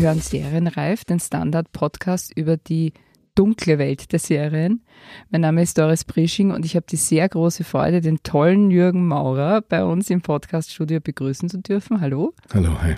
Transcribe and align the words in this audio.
Sie 0.00 0.06
hören 0.06 0.20
Serienreif, 0.20 1.04
den 1.04 1.20
Standard-Podcast 1.20 2.32
über 2.34 2.56
die 2.56 2.94
dunkle 3.34 3.76
Welt 3.76 4.12
der 4.12 4.18
Serien. 4.18 4.80
Mein 5.28 5.42
Name 5.42 5.60
ist 5.60 5.76
Doris 5.76 6.06
Prisching 6.06 6.52
und 6.52 6.64
ich 6.64 6.74
habe 6.74 6.86
die 6.88 6.96
sehr 6.96 7.28
große 7.28 7.64
Freude, 7.64 8.00
den 8.00 8.22
tollen 8.22 8.70
Jürgen 8.70 9.06
Maurer 9.06 9.60
bei 9.60 9.84
uns 9.84 10.08
im 10.08 10.22
Podcaststudio 10.22 11.00
begrüßen 11.00 11.50
zu 11.50 11.58
dürfen. 11.58 12.00
Hallo. 12.00 12.32
Hallo, 12.54 12.80
hi. 12.80 12.94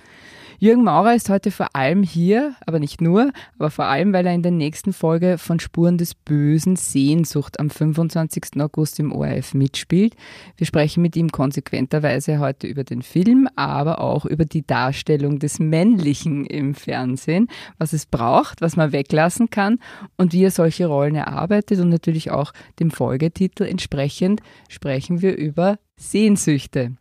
Jürgen 0.62 0.84
Maurer 0.84 1.16
ist 1.16 1.28
heute 1.28 1.50
vor 1.50 1.74
allem 1.74 2.04
hier, 2.04 2.54
aber 2.64 2.78
nicht 2.78 3.00
nur, 3.00 3.32
aber 3.58 3.68
vor 3.68 3.86
allem, 3.86 4.12
weil 4.12 4.24
er 4.24 4.32
in 4.32 4.44
der 4.44 4.52
nächsten 4.52 4.92
Folge 4.92 5.36
von 5.36 5.58
Spuren 5.58 5.98
des 5.98 6.14
Bösen 6.14 6.76
Sehnsucht 6.76 7.58
am 7.58 7.68
25. 7.68 8.60
August 8.60 9.00
im 9.00 9.10
ORF 9.10 9.54
mitspielt. 9.54 10.14
Wir 10.56 10.64
sprechen 10.64 11.02
mit 11.02 11.16
ihm 11.16 11.32
konsequenterweise 11.32 12.38
heute 12.38 12.68
über 12.68 12.84
den 12.84 13.02
Film, 13.02 13.48
aber 13.56 14.00
auch 14.00 14.24
über 14.24 14.44
die 14.44 14.64
Darstellung 14.64 15.40
des 15.40 15.58
Männlichen 15.58 16.46
im 16.46 16.76
Fernsehen, 16.76 17.48
was 17.78 17.92
es 17.92 18.06
braucht, 18.06 18.60
was 18.60 18.76
man 18.76 18.92
weglassen 18.92 19.50
kann 19.50 19.80
und 20.16 20.32
wie 20.32 20.44
er 20.44 20.52
solche 20.52 20.86
Rollen 20.86 21.16
erarbeitet 21.16 21.80
und 21.80 21.88
natürlich 21.88 22.30
auch 22.30 22.52
dem 22.78 22.92
Folgetitel 22.92 23.64
entsprechend 23.64 24.42
sprechen 24.68 25.22
wir 25.22 25.36
über 25.36 25.80
Sehnsüchte. 25.96 26.92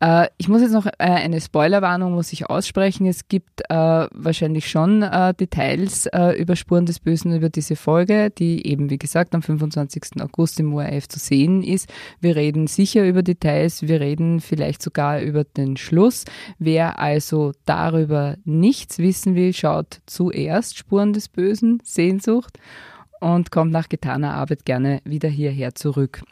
Äh, 0.00 0.28
ich 0.38 0.48
muss 0.48 0.62
jetzt 0.62 0.72
noch 0.72 0.86
äh, 0.86 0.92
eine 0.98 1.40
Spoilerwarnung 1.40 2.12
muss 2.12 2.32
ich 2.32 2.48
aussprechen. 2.48 3.06
Es 3.06 3.28
gibt 3.28 3.62
äh, 3.68 3.74
wahrscheinlich 3.74 4.68
schon 4.68 5.00
Details 5.38 6.08
über 6.38 6.56
Spuren 6.56 6.86
des 6.86 7.00
Bösen 7.00 7.34
über 7.34 7.48
diese 7.48 7.76
Folge, 7.76 8.30
die 8.30 8.66
eben 8.66 8.90
wie 8.90 8.98
gesagt 8.98 9.34
am 9.34 9.42
25. 9.42 10.20
August 10.20 10.60
im 10.60 10.74
ORF 10.74 11.08
zu 11.08 11.18
sehen 11.18 11.62
ist. 11.62 11.92
Wir 12.20 12.36
reden 12.36 12.66
sicher 12.66 13.06
über 13.06 13.22
Details, 13.22 13.82
wir 13.82 14.00
reden 14.00 14.40
vielleicht 14.40 14.82
sogar 14.82 15.20
über 15.20 15.44
den 15.44 15.76
Schluss. 15.76 16.24
Wer 16.58 16.98
also 16.98 17.52
darüber 17.64 18.36
nichts 18.44 18.98
wissen 18.98 19.34
will, 19.34 19.52
schaut 19.52 20.00
zuerst 20.06 20.78
Spuren 20.78 21.12
des 21.12 21.28
Bösen, 21.28 21.80
Sehnsucht 21.84 22.58
und 23.20 23.50
kommt 23.50 23.72
nach 23.72 23.88
getaner 23.88 24.34
Arbeit 24.34 24.64
gerne 24.64 25.00
wieder 25.04 25.28
hierher 25.28 25.74
zurück. 25.74 26.22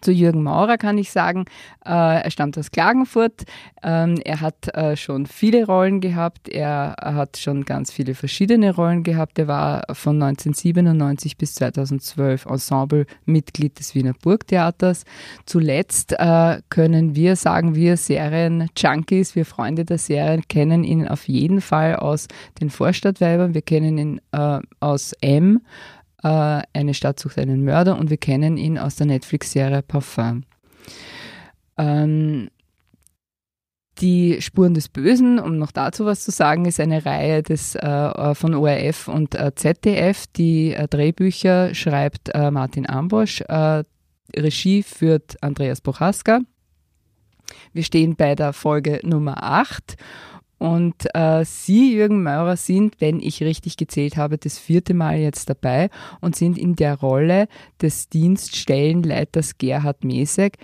Zu 0.00 0.12
Jürgen 0.12 0.42
Maurer 0.42 0.78
kann 0.78 0.96
ich 0.96 1.10
sagen, 1.10 1.44
äh, 1.84 2.22
er 2.22 2.30
stammt 2.30 2.56
aus 2.56 2.70
Klagenfurt. 2.70 3.42
Ähm, 3.82 4.18
er 4.24 4.40
hat 4.40 4.74
äh, 4.74 4.96
schon 4.96 5.26
viele 5.26 5.66
Rollen 5.66 6.00
gehabt. 6.00 6.48
Er 6.48 6.96
hat 6.98 7.36
schon 7.36 7.66
ganz 7.66 7.92
viele 7.92 8.14
verschiedene 8.14 8.74
Rollen 8.74 9.02
gehabt. 9.02 9.38
Er 9.38 9.46
war 9.46 9.84
von 9.92 10.22
1997 10.22 11.36
bis 11.36 11.54
2012 11.54 12.46
Ensemblemitglied 12.46 13.78
des 13.78 13.94
Wiener 13.94 14.14
Burgtheaters. 14.14 15.04
Zuletzt 15.44 16.14
äh, 16.18 16.62
können 16.70 17.14
wir 17.14 17.36
sagen, 17.36 17.74
wir 17.74 17.98
Serien-Junkies, 17.98 19.36
wir 19.36 19.44
Freunde 19.44 19.84
der 19.84 19.98
Serien, 19.98 20.42
kennen 20.48 20.82
ihn 20.82 21.08
auf 21.08 21.28
jeden 21.28 21.60
Fall 21.60 21.96
aus 21.96 22.26
den 22.60 22.70
Vorstadtweibern. 22.70 23.52
Wir 23.52 23.62
kennen 23.62 23.98
ihn 23.98 24.20
aus 24.80 25.12
M 25.20 25.60
Eine 26.22 26.94
Stadt 26.94 27.18
sucht 27.18 27.38
einen 27.38 27.64
Mörder 27.64 27.98
und 27.98 28.10
wir 28.10 28.18
kennen 28.18 28.56
ihn 28.56 28.78
aus 28.78 28.96
der 28.96 29.06
Netflix-Serie 29.06 29.82
Parfum. 29.82 30.44
Ähm, 31.78 32.50
die 34.00 34.40
Spuren 34.40 34.74
des 34.74 34.88
Bösen, 34.88 35.38
um 35.38 35.58
noch 35.58 35.72
dazu 35.72 36.06
was 36.06 36.24
zu 36.24 36.30
sagen, 36.30 36.64
ist 36.64 36.80
eine 36.80 37.04
Reihe 37.04 37.42
des, 37.42 37.74
äh, 37.74 38.34
von 38.34 38.54
ORF 38.54 39.08
und 39.08 39.34
äh, 39.34 39.54
ZDF. 39.54 40.26
Die 40.36 40.72
äh, 40.72 40.88
Drehbücher 40.88 41.74
schreibt 41.74 42.30
äh, 42.34 42.50
Martin 42.50 42.88
Ambosch, 42.88 43.42
äh, 43.42 43.84
Regie 44.34 44.82
führt 44.82 45.42
Andreas 45.42 45.80
Bochaska. 45.80 46.40
Wir 47.72 47.82
stehen 47.82 48.16
bei 48.16 48.34
der 48.34 48.52
Folge 48.52 49.00
Nummer 49.02 49.42
8 49.42 49.96
und 50.60 51.06
äh, 51.14 51.42
Sie, 51.46 51.94
Jürgen 51.94 52.22
Maurer, 52.22 52.58
sind, 52.58 53.00
wenn 53.00 53.18
ich 53.18 53.42
richtig 53.42 53.78
gezählt 53.78 54.18
habe, 54.18 54.36
das 54.36 54.58
vierte 54.58 54.92
Mal 54.92 55.16
jetzt 55.16 55.48
dabei 55.48 55.88
und 56.20 56.36
sind 56.36 56.58
in 56.58 56.76
der 56.76 56.96
Rolle 56.96 57.48
des 57.80 58.10
Dienststellenleiters 58.10 59.56
Gerhard 59.56 60.04
Mesek 60.04 60.58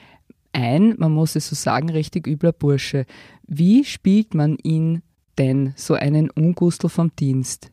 ein, 0.53 0.97
man 0.99 1.13
muss 1.13 1.35
es 1.35 1.49
so 1.49 1.57
sagen, 1.57 1.89
richtig 1.89 2.27
übler 2.27 2.53
Bursche. 2.53 3.07
Wie 3.47 3.85
spielt 3.85 4.35
man 4.35 4.59
ihn 4.63 5.01
denn, 5.39 5.73
so 5.77 5.95
einen 5.95 6.29
Ungustel 6.29 6.91
vom 6.91 7.17
Dienst? 7.17 7.71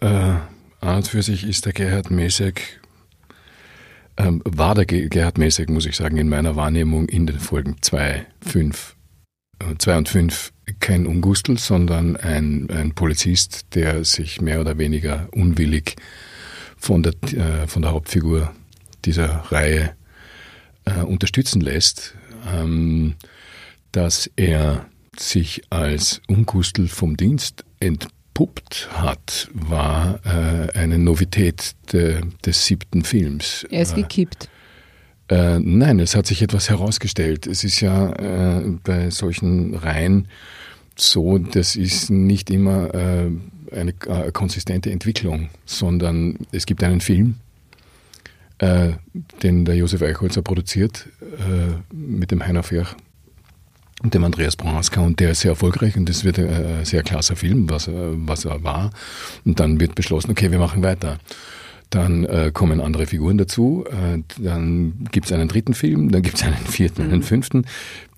Äh, 0.00 0.06
an 0.06 0.96
und 0.96 1.06
für 1.06 1.22
sich 1.22 1.46
ist 1.46 1.66
der 1.66 1.72
Gerhard 1.72 2.10
Mesek, 2.10 2.80
ähm, 4.16 4.42
war 4.44 4.74
der 4.74 4.86
Gerhard 4.86 5.38
Mesek, 5.38 5.70
muss 5.70 5.86
ich 5.86 5.94
sagen, 5.94 6.16
in 6.16 6.28
meiner 6.28 6.56
Wahrnehmung 6.56 7.08
in 7.08 7.28
den 7.28 7.38
Folgen 7.38 7.76
2, 7.80 8.26
5, 8.40 8.96
2 9.78 9.98
und 9.98 10.08
5 10.08 10.52
kein 10.78 11.06
Ungustel, 11.06 11.58
sondern 11.58 12.16
ein, 12.16 12.70
ein 12.70 12.94
Polizist, 12.94 13.66
der 13.74 14.04
sich 14.04 14.40
mehr 14.40 14.60
oder 14.60 14.78
weniger 14.78 15.28
unwillig 15.32 15.96
von 16.76 17.02
der, 17.02 17.12
äh, 17.32 17.66
von 17.66 17.82
der 17.82 17.92
Hauptfigur 17.92 18.52
dieser 19.04 19.28
Reihe 19.50 19.94
äh, 20.84 21.00
unterstützen 21.00 21.60
lässt, 21.60 22.14
ähm, 22.52 23.14
dass 23.92 24.30
er 24.36 24.86
sich 25.18 25.62
als 25.70 26.22
Ungustel 26.28 26.88
vom 26.88 27.16
Dienst 27.16 27.64
entpuppt 27.80 28.88
hat, 28.92 29.48
war 29.52 30.20
äh, 30.24 30.70
eine 30.78 30.98
Novität 30.98 31.74
de, 31.92 32.20
des 32.44 32.64
siebten 32.64 33.04
Films. 33.04 33.66
Er 33.70 33.82
ist 33.82 33.94
gekippt. 33.94 34.48
Äh, 35.30 35.60
nein, 35.60 36.00
es 36.00 36.16
hat 36.16 36.26
sich 36.26 36.42
etwas 36.42 36.68
herausgestellt. 36.68 37.46
Es 37.46 37.62
ist 37.62 37.80
ja 37.80 38.10
äh, 38.14 38.62
bei 38.82 39.10
solchen 39.10 39.74
Reihen 39.76 40.26
so, 40.96 41.38
das 41.38 41.76
ist 41.76 42.10
nicht 42.10 42.50
immer 42.50 42.92
äh, 42.94 43.30
eine 43.72 43.94
äh, 44.06 44.32
konsistente 44.32 44.90
Entwicklung, 44.90 45.48
sondern 45.64 46.36
es 46.50 46.66
gibt 46.66 46.82
einen 46.82 47.00
Film, 47.00 47.36
äh, 48.58 48.90
den 49.42 49.64
der 49.64 49.76
Josef 49.76 50.02
Eichholzer 50.02 50.42
produziert, 50.42 51.08
mit 51.92 52.30
dem 52.30 52.44
Heiner 52.44 52.62
Ferch 52.62 52.94
und 54.02 54.12
dem 54.14 54.24
Andreas 54.24 54.56
Bronska 54.56 55.00
und 55.00 55.20
der 55.20 55.30
ist 55.30 55.40
sehr 55.40 55.52
erfolgreich 55.52 55.96
und 55.96 56.08
das 56.08 56.24
wird 56.24 56.38
ein 56.38 56.84
sehr 56.84 57.02
klasser 57.02 57.36
Film, 57.36 57.70
was, 57.70 57.88
was 57.90 58.44
er 58.44 58.62
war. 58.62 58.90
Und 59.44 59.60
dann 59.60 59.80
wird 59.80 59.94
beschlossen, 59.94 60.30
okay, 60.30 60.50
wir 60.50 60.58
machen 60.58 60.82
weiter. 60.82 61.18
Dann 61.90 62.24
äh, 62.24 62.52
kommen 62.54 62.80
andere 62.80 63.06
Figuren 63.06 63.36
dazu. 63.36 63.84
Äh, 63.88 64.22
dann 64.38 65.08
gibt 65.10 65.26
es 65.26 65.32
einen 65.32 65.48
dritten 65.48 65.74
Film, 65.74 66.12
dann 66.12 66.22
gibt 66.22 66.36
es 66.36 66.44
einen 66.44 66.56
vierten, 66.56 67.02
einen 67.02 67.16
mhm. 67.16 67.22
fünften. 67.22 67.66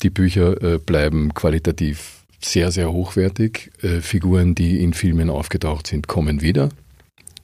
Die 0.02 0.10
Bücher 0.10 0.62
äh, 0.62 0.78
bleiben 0.78 1.32
qualitativ 1.32 2.22
sehr, 2.44 2.70
sehr 2.70 2.92
hochwertig. 2.92 3.70
Äh, 3.82 4.00
Figuren, 4.00 4.54
die 4.54 4.82
in 4.82 4.92
Filmen 4.92 5.30
aufgetaucht 5.30 5.86
sind, 5.86 6.06
kommen 6.06 6.42
wieder. 6.42 6.68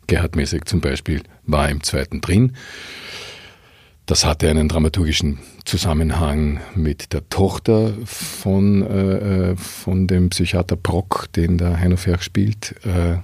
Gerhard 0.06 0.36
Messek 0.36 0.68
zum 0.68 0.80
Beispiel 0.80 1.22
war 1.44 1.68
im 1.70 1.82
zweiten 1.82 2.20
drin. 2.20 2.52
Das 4.04 4.24
hatte 4.24 4.48
einen 4.48 4.68
dramaturgischen 4.68 5.38
Zusammenhang 5.64 6.60
mit 6.74 7.12
der 7.12 7.28
Tochter 7.28 7.92
von, 8.04 8.82
äh, 8.82 9.50
äh 9.50 9.56
von 9.56 10.06
dem 10.06 10.30
Psychiater 10.30 10.76
Brock, 10.76 11.26
den 11.36 11.58
der 11.58 11.78
Heino 11.78 11.96
Ferch 11.96 12.22
spielt. 12.22 12.74
Äh, 12.84 13.18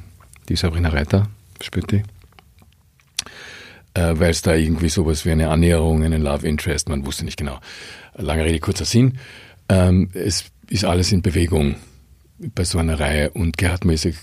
die 0.48 0.56
Sabrina 0.56 0.90
Reiter 0.90 1.28
spielt 1.60 1.90
die 1.90 2.02
äh, 3.94 4.14
weil 4.18 4.30
es 4.30 4.42
da 4.42 4.54
irgendwie 4.54 4.88
sowas 4.88 5.24
wie 5.24 5.30
eine 5.30 5.48
Annäherung, 5.48 6.04
einen 6.04 6.22
Love 6.22 6.46
Interest, 6.46 6.88
man 6.88 7.06
wusste 7.06 7.24
nicht 7.24 7.38
genau. 7.38 7.58
Lange 8.14 8.44
Rede, 8.44 8.60
kurzer 8.60 8.84
Sinn. 8.84 9.18
Ähm, 9.68 10.10
es 10.14 10.46
ist 10.68 10.84
alles 10.84 11.12
in 11.12 11.22
Bewegung 11.22 11.76
bei 12.38 12.64
so 12.64 12.78
einer 12.78 12.98
Reihe 12.98 13.30
und 13.30 13.56
Gerhard-mäßig 13.56 14.16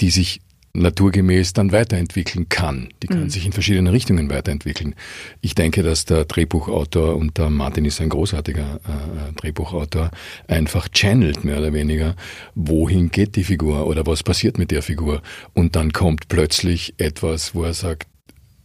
die 0.00 0.10
sich 0.10 0.40
naturgemäß 0.72 1.52
dann 1.52 1.72
weiterentwickeln 1.72 2.48
kann. 2.48 2.90
Die 3.02 3.08
kann 3.08 3.24
mhm. 3.24 3.30
sich 3.30 3.44
in 3.44 3.52
verschiedene 3.52 3.92
Richtungen 3.92 4.30
weiterentwickeln. 4.30 4.94
Ich 5.40 5.54
denke, 5.54 5.82
dass 5.82 6.04
der 6.04 6.24
Drehbuchautor, 6.24 7.16
und 7.16 7.38
der 7.38 7.50
Martin 7.50 7.84
ist 7.84 8.00
ein 8.00 8.08
großartiger 8.08 8.80
äh, 8.84 9.32
Drehbuchautor, 9.34 10.10
einfach 10.46 10.88
channelt 10.88 11.44
mehr 11.44 11.58
oder 11.58 11.72
weniger, 11.72 12.14
wohin 12.54 13.10
geht 13.10 13.36
die 13.36 13.44
Figur 13.44 13.86
oder 13.86 14.06
was 14.06 14.22
passiert 14.22 14.58
mit 14.58 14.70
der 14.70 14.82
Figur. 14.82 15.22
Und 15.54 15.74
dann 15.74 15.92
kommt 15.92 16.28
plötzlich 16.28 16.94
etwas, 16.98 17.54
wo 17.54 17.64
er 17.64 17.74
sagt, 17.74 18.06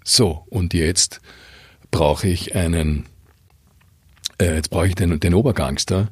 so, 0.04 0.46
und 0.50 0.76
jetzt 0.76 1.22
brauche 1.90 2.28
ich 2.28 2.56
einen, 2.56 3.06
äh, 4.40 4.56
jetzt 4.56 4.70
brauche 4.70 4.88
ich 4.88 4.96
den, 4.96 5.20
den 5.20 5.34
Obergangster. 5.34 6.10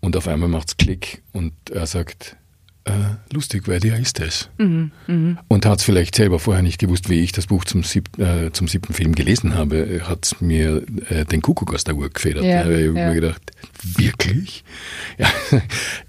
Und 0.00 0.16
auf 0.16 0.28
einmal 0.28 0.48
macht's 0.48 0.76
Klick 0.76 1.22
und 1.32 1.52
er 1.70 1.86
sagt, 1.86 2.36
äh, 2.84 2.92
lustig, 3.32 3.68
weil 3.68 3.78
der 3.78 3.98
ist 3.98 4.20
es. 4.20 4.48
Mhm, 4.58 4.90
mh. 5.06 5.44
Und 5.48 5.66
hat 5.66 5.78
es 5.78 5.84
vielleicht 5.84 6.16
selber 6.16 6.38
vorher 6.38 6.62
nicht 6.62 6.80
gewusst, 6.80 7.08
wie 7.08 7.20
ich 7.20 7.32
das 7.32 7.46
Buch 7.46 7.64
zum, 7.64 7.84
sieb, 7.84 8.18
äh, 8.18 8.50
zum 8.52 8.66
siebten 8.66 8.92
Film 8.92 9.14
gelesen 9.14 9.54
habe, 9.54 10.00
hat 10.02 10.36
mir 10.40 10.82
äh, 11.08 11.24
den 11.24 11.42
Kuckuck 11.42 11.74
aus 11.74 11.84
der 11.84 11.94
Uhr 11.94 12.10
gefedert. 12.10 12.44
Ja, 12.44 12.68
ich 12.68 12.88
habe 12.88 12.98
ja. 12.98 13.08
mir 13.08 13.14
gedacht, 13.14 13.42
wirklich? 13.82 14.64
Ja, 15.18 15.28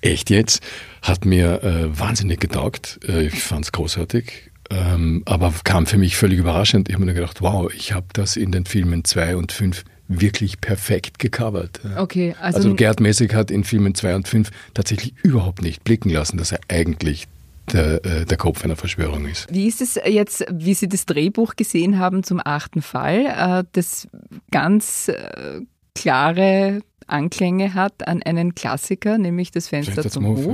echt 0.02 0.30
jetzt? 0.30 0.64
Hat 1.02 1.26
mir 1.26 1.62
äh, 1.64 2.00
wahnsinnig 2.00 2.40
getaugt. 2.40 3.00
Äh, 3.08 3.28
ich 3.28 3.44
fand 3.44 3.66
es 3.66 3.72
großartig. 3.72 4.52
Ähm, 4.70 5.24
aber 5.26 5.54
kam 5.64 5.86
für 5.86 5.98
mich 5.98 6.16
völlig 6.16 6.40
überraschend. 6.40 6.90
Ich 6.90 6.96
habe 6.96 7.06
mir 7.06 7.14
gedacht, 7.14 7.42
wow, 7.42 7.72
ich 7.72 7.92
habe 7.92 8.08
das 8.14 8.38
in 8.38 8.52
den 8.52 8.66
Filmen 8.66 9.04
zwei 9.04 9.36
und 9.36 9.52
fünf 9.52 9.84
wirklich 10.22 10.62
perfekt 10.62 11.20
gecovert. 11.20 11.80
Okay, 11.98 12.36
also, 12.40 12.58
also 12.58 12.76
Gerd 12.76 13.00
Messig 13.00 13.34
hat 13.34 13.52
in 13.52 13.64
Filmen 13.64 13.96
2 13.96 14.16
und 14.16 14.28
5 14.28 14.52
tatsächlich 14.74 15.14
überhaupt 15.24 15.62
nicht 15.62 15.84
blicken 15.84 16.10
lassen, 16.10 16.38
dass 16.38 16.52
er 16.52 16.60
eigentlich 16.68 17.28
der, 17.72 18.06
äh, 18.06 18.26
der 18.26 18.38
Kopf 18.38 18.64
einer 18.64 18.76
Verschwörung 18.76 19.26
ist. 19.26 19.48
Wie 19.52 19.68
ist 19.68 19.82
es 19.82 20.00
jetzt, 20.06 20.46
wie 20.52 20.74
Sie 20.74 20.90
das 20.90 21.06
Drehbuch 21.06 21.56
gesehen 21.56 21.98
haben 21.98 22.24
zum 22.24 22.42
achten 22.44 22.82
Fall, 22.82 23.26
äh, 23.26 23.64
das 23.72 24.08
ganz 24.52 25.08
äh, 25.08 25.62
klare 25.96 26.82
Anklänge 27.08 27.74
hat 27.74 28.08
an 28.08 28.24
einen 28.24 28.56
Klassiker, 28.56 29.18
nämlich 29.18 29.52
das 29.52 29.68
Fenster, 29.68 29.94
Fenster 29.94 30.12
zum 30.12 30.26
Hof. 30.26 30.48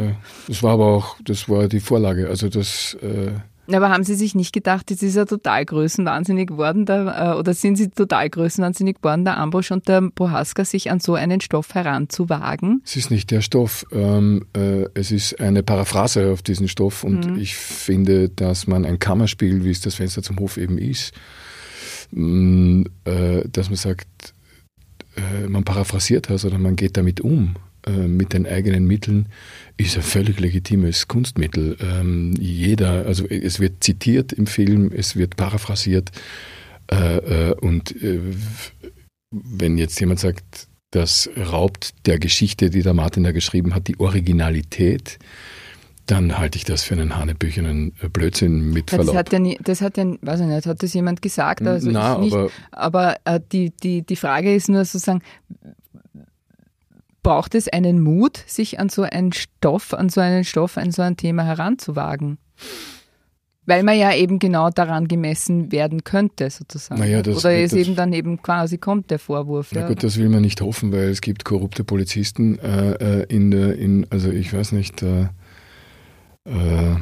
Das 0.47 0.63
war 0.63 0.73
aber 0.73 0.87
auch, 0.87 1.17
das 1.23 1.47
war 1.47 1.67
die 1.67 1.79
Vorlage. 1.79 2.27
Also 2.27 2.49
das 2.49 2.97
aber 3.75 3.89
haben 3.89 4.03
Sie 4.03 4.15
sich 4.15 4.35
nicht 4.35 4.53
gedacht, 4.53 4.89
jetzt 4.89 5.03
ist 5.03 5.15
er 5.15 5.25
total 5.25 5.65
größenwahnsinnig 5.65 6.47
geworden, 6.47 6.85
der, 6.85 7.33
äh, 7.33 7.37
oder 7.37 7.53
sind 7.53 7.75
Sie 7.77 7.89
total 7.89 8.29
größenwahnsinnig 8.29 8.97
geworden, 8.97 9.25
der 9.25 9.37
Ambusch 9.37 9.71
und 9.71 9.87
der 9.87 10.01
Prohaska, 10.13 10.65
sich 10.65 10.91
an 10.91 10.99
so 10.99 11.15
einen 11.15 11.41
Stoff 11.41 11.73
heranzuwagen? 11.73 12.81
Es 12.85 12.95
ist 12.95 13.11
nicht 13.11 13.31
der 13.31 13.41
Stoff, 13.41 13.85
ähm, 13.91 14.45
äh, 14.55 14.85
es 14.93 15.11
ist 15.11 15.39
eine 15.39 15.63
Paraphrase 15.63 16.31
auf 16.31 16.41
diesen 16.41 16.67
Stoff 16.67 17.03
und 17.03 17.31
mhm. 17.31 17.39
ich 17.39 17.55
finde, 17.55 18.29
dass 18.29 18.67
man 18.67 18.85
ein 18.85 18.99
Kammerspiel, 18.99 19.63
wie 19.63 19.71
es 19.71 19.81
das 19.81 19.95
Fenster 19.95 20.23
zum 20.23 20.39
Hof 20.39 20.57
eben 20.57 20.77
ist, 20.77 21.13
mh, 22.11 22.25
mm, 22.25 22.85
äh, 23.05 23.43
dass 23.51 23.69
man 23.69 23.77
sagt, 23.77 24.33
äh, 25.15 25.47
man 25.47 25.63
paraphrasiert 25.63 26.29
das 26.29 26.45
oder 26.45 26.57
man 26.57 26.75
geht 26.75 26.97
damit 26.97 27.21
um 27.21 27.55
mit 27.89 28.33
den 28.33 28.45
eigenen 28.45 28.85
Mitteln 28.85 29.29
ist 29.77 29.95
ein 29.95 30.03
völlig 30.03 30.39
legitimes 30.39 31.07
Kunstmittel. 31.07 31.77
Ähm, 31.81 32.33
jeder, 32.39 33.05
also 33.05 33.25
es 33.25 33.59
wird 33.59 33.83
zitiert 33.83 34.33
im 34.33 34.47
Film, 34.47 34.91
es 34.93 35.15
wird 35.15 35.35
paraphrasiert 35.37 36.11
äh, 36.91 37.49
äh, 37.49 37.53
und 37.55 37.91
äh, 38.01 38.19
wenn 39.31 39.77
jetzt 39.77 39.99
jemand 39.99 40.19
sagt, 40.19 40.67
das 40.91 41.29
raubt 41.37 41.93
der 42.07 42.17
Geschichte, 42.17 42.69
die 42.69 42.81
der 42.81 42.93
Martin 42.93 43.23
da 43.23 43.31
geschrieben 43.31 43.75
hat, 43.75 43.87
die 43.87 43.99
Originalität, 43.99 45.19
dann 46.07 46.39
halte 46.39 46.57
ich 46.57 46.63
das 46.63 46.83
für 46.83 46.95
einen 46.95 47.15
hanebüchenen 47.15 47.91
Blödsinn 48.11 48.71
mit 48.71 48.89
Verlaub. 48.89 49.07
Das 49.07 49.15
hat 49.15 49.31
ja, 49.31 49.37
nie, 49.37 49.59
das 49.63 49.81
hat 49.81 49.97
ja, 49.97 50.05
weiß 50.21 50.39
ich 50.39 50.47
nicht, 50.47 50.65
hat 50.65 50.81
das 50.81 50.93
jemand 50.93 51.21
gesagt? 51.21 51.61
Also 51.61 51.91
Na, 51.91 52.17
nicht, 52.17 52.33
aber, 52.33 52.49
aber 52.71 53.15
äh, 53.25 53.39
die, 53.51 53.71
die, 53.83 54.01
die 54.01 54.15
Frage 54.15 54.55
ist 54.55 54.69
nur 54.69 54.83
sozusagen, 54.85 55.21
braucht 57.29 57.53
es 57.53 57.67
einen 57.67 58.01
Mut, 58.01 58.43
sich 58.47 58.79
an 58.79 58.89
so 58.89 59.03
einen 59.03 59.33
Stoff, 59.33 59.93
an 59.93 60.09
so 60.09 60.19
einen 60.19 60.43
Stoff, 60.43 60.79
an 60.79 60.91
so 60.91 61.03
ein 61.03 61.15
Thema 61.15 61.43
heranzuwagen? 61.43 62.39
Weil 63.67 63.83
man 63.83 63.99
ja 63.99 64.15
eben 64.15 64.39
genau 64.39 64.71
daran 64.71 65.07
gemessen 65.07 65.71
werden 65.71 66.03
könnte, 66.03 66.49
sozusagen. 66.49 66.99
Naja, 66.99 67.21
das, 67.21 67.45
Oder 67.45 67.51
es 67.59 67.73
eben 67.73 67.95
dann 67.95 68.13
eben 68.13 68.41
quasi 68.41 68.79
kommt, 68.79 69.11
der 69.11 69.19
Vorwurf. 69.19 69.69
Na 69.75 69.81
ja. 69.81 69.87
gut, 69.87 70.01
das 70.01 70.17
will 70.17 70.27
man 70.27 70.41
nicht 70.41 70.59
hoffen, 70.59 70.91
weil 70.91 71.09
es 71.09 71.21
gibt 71.21 71.45
korrupte 71.45 71.83
Polizisten 71.83 72.57
äh, 72.57 72.93
äh 72.93 73.25
in 73.29 73.51
der, 73.51 73.77
in, 73.77 74.07
also 74.09 74.31
ich 74.31 74.51
weiß 74.51 74.71
nicht, 74.71 75.03
äh, 75.03 75.27
äh, 76.45 76.95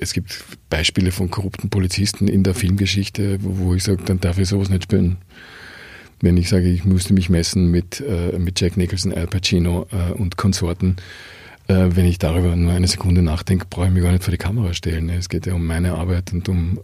es 0.00 0.12
gibt 0.12 0.44
Beispiele 0.70 1.12
von 1.12 1.30
korrupten 1.30 1.70
Polizisten 1.70 2.26
in 2.26 2.42
der 2.42 2.54
Filmgeschichte, 2.54 3.38
wo, 3.44 3.66
wo 3.66 3.74
ich 3.74 3.84
sage, 3.84 4.02
dann 4.04 4.18
darf 4.18 4.38
ich 4.38 4.48
sowas 4.48 4.70
nicht 4.70 4.82
spielen 4.82 5.18
wenn 6.20 6.36
ich 6.36 6.48
sage, 6.48 6.68
ich 6.68 6.84
musste 6.84 7.14
mich 7.14 7.28
messen 7.28 7.70
mit, 7.70 8.00
äh, 8.00 8.38
mit 8.38 8.60
Jack 8.60 8.76
Nicholson, 8.76 9.12
Al 9.12 9.26
Pacino 9.26 9.86
äh, 9.92 10.12
und 10.12 10.36
Konsorten, 10.36 10.96
äh, 11.68 11.88
wenn 11.90 12.04
ich 12.04 12.18
darüber 12.18 12.54
nur 12.56 12.72
eine 12.72 12.86
Sekunde 12.86 13.22
nachdenke, 13.22 13.66
brauche 13.68 13.86
ich 13.86 13.92
mich 13.92 14.02
gar 14.02 14.12
nicht 14.12 14.24
vor 14.24 14.32
die 14.32 14.38
Kamera 14.38 14.72
stellen. 14.72 15.08
Es 15.10 15.28
geht 15.28 15.46
ja 15.46 15.54
um 15.54 15.66
meine 15.66 15.94
Arbeit 15.94 16.32
und 16.32 16.48
um, 16.48 16.78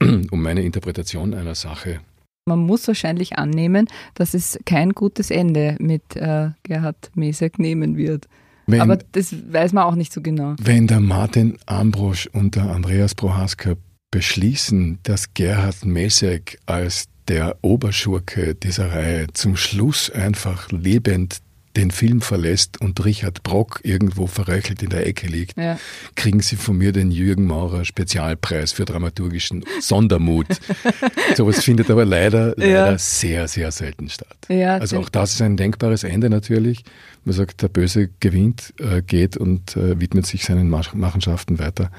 äh, 0.00 0.04
um 0.30 0.42
meine 0.42 0.62
Interpretation 0.62 1.34
einer 1.34 1.54
Sache. 1.54 2.00
Man 2.46 2.60
muss 2.60 2.88
wahrscheinlich 2.88 3.38
annehmen, 3.38 3.88
dass 4.14 4.32
es 4.32 4.58
kein 4.64 4.90
gutes 4.90 5.30
Ende 5.30 5.76
mit 5.80 6.16
äh, 6.16 6.50
Gerhard 6.62 7.10
Mesek 7.14 7.58
nehmen 7.58 7.96
wird. 7.98 8.26
Wenn, 8.66 8.80
Aber 8.80 8.96
das 8.96 9.34
weiß 9.52 9.72
man 9.72 9.84
auch 9.84 9.94
nicht 9.94 10.12
so 10.12 10.22
genau. 10.22 10.54
Wenn 10.60 10.86
der 10.86 11.00
Martin 11.00 11.58
Ambrosch 11.66 12.26
und 12.26 12.56
der 12.56 12.70
Andreas 12.70 13.14
Prohaska 13.14 13.76
beschließen, 14.10 14.98
dass 15.02 15.34
Gerhard 15.34 15.84
Mesek 15.84 16.58
als 16.66 17.04
der 17.28 17.56
Oberschurke 17.62 18.54
dieser 18.54 18.92
Reihe 18.92 19.26
zum 19.32 19.56
Schluss 19.56 20.10
einfach 20.10 20.70
lebend 20.70 21.40
den 21.76 21.90
Film 21.92 22.20
verlässt 22.20 22.80
und 22.80 23.04
Richard 23.04 23.44
Brock 23.44 23.80
irgendwo 23.84 24.26
verröchelt 24.26 24.82
in 24.82 24.90
der 24.90 25.06
Ecke 25.06 25.28
liegt, 25.28 25.56
ja. 25.56 25.78
kriegen 26.16 26.40
Sie 26.40 26.56
von 26.56 26.76
mir 26.76 26.92
den 26.92 27.12
Jürgen 27.12 27.46
Maurer 27.46 27.84
Spezialpreis 27.84 28.72
für 28.72 28.84
dramaturgischen 28.84 29.64
Sondermut. 29.80 30.46
Sowas 31.36 31.62
findet 31.62 31.88
aber 31.90 32.04
leider, 32.04 32.54
leider 32.56 32.90
ja. 32.92 32.98
sehr, 32.98 33.46
sehr 33.46 33.70
selten 33.70 34.08
statt. 34.08 34.36
Ja, 34.48 34.78
also 34.78 34.98
auch 34.98 35.08
das 35.08 35.34
ist 35.34 35.42
ein 35.42 35.56
denkbares 35.56 36.02
Ende 36.02 36.30
natürlich. 36.30 36.82
Man 37.24 37.34
sagt, 37.34 37.62
der 37.62 37.68
Böse 37.68 38.08
gewinnt, 38.18 38.74
äh, 38.78 39.02
geht 39.02 39.36
und 39.36 39.76
äh, 39.76 40.00
widmet 40.00 40.26
sich 40.26 40.44
seinen 40.44 40.68
Machenschaften 40.68 41.60
weiter. 41.60 41.92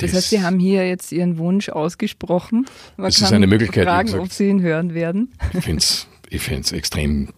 Das, 0.00 0.12
heißt, 0.14 0.30
Sie 0.30 0.42
haben 0.42 0.58
hier 0.58 0.88
jetzt 0.88 1.12
Ihren 1.12 1.38
Wunsch 1.38 1.68
ausgesprochen. 1.68 2.66
Man 2.96 3.06
das 3.06 3.20
ist 3.20 3.32
eine 3.32 3.46
Möglichkeit. 3.46 3.84
Fragen, 3.84 4.06
gesagt, 4.06 4.22
ob 4.22 4.32
Sie 4.32 4.48
ihn 4.48 4.62
hören 4.62 4.94
werden. 4.94 5.32
Ich 5.52 5.64
finde 5.64 5.78
es 5.78 6.06
ich 6.30 6.42
find's 6.42 6.72
extrem. 6.72 7.28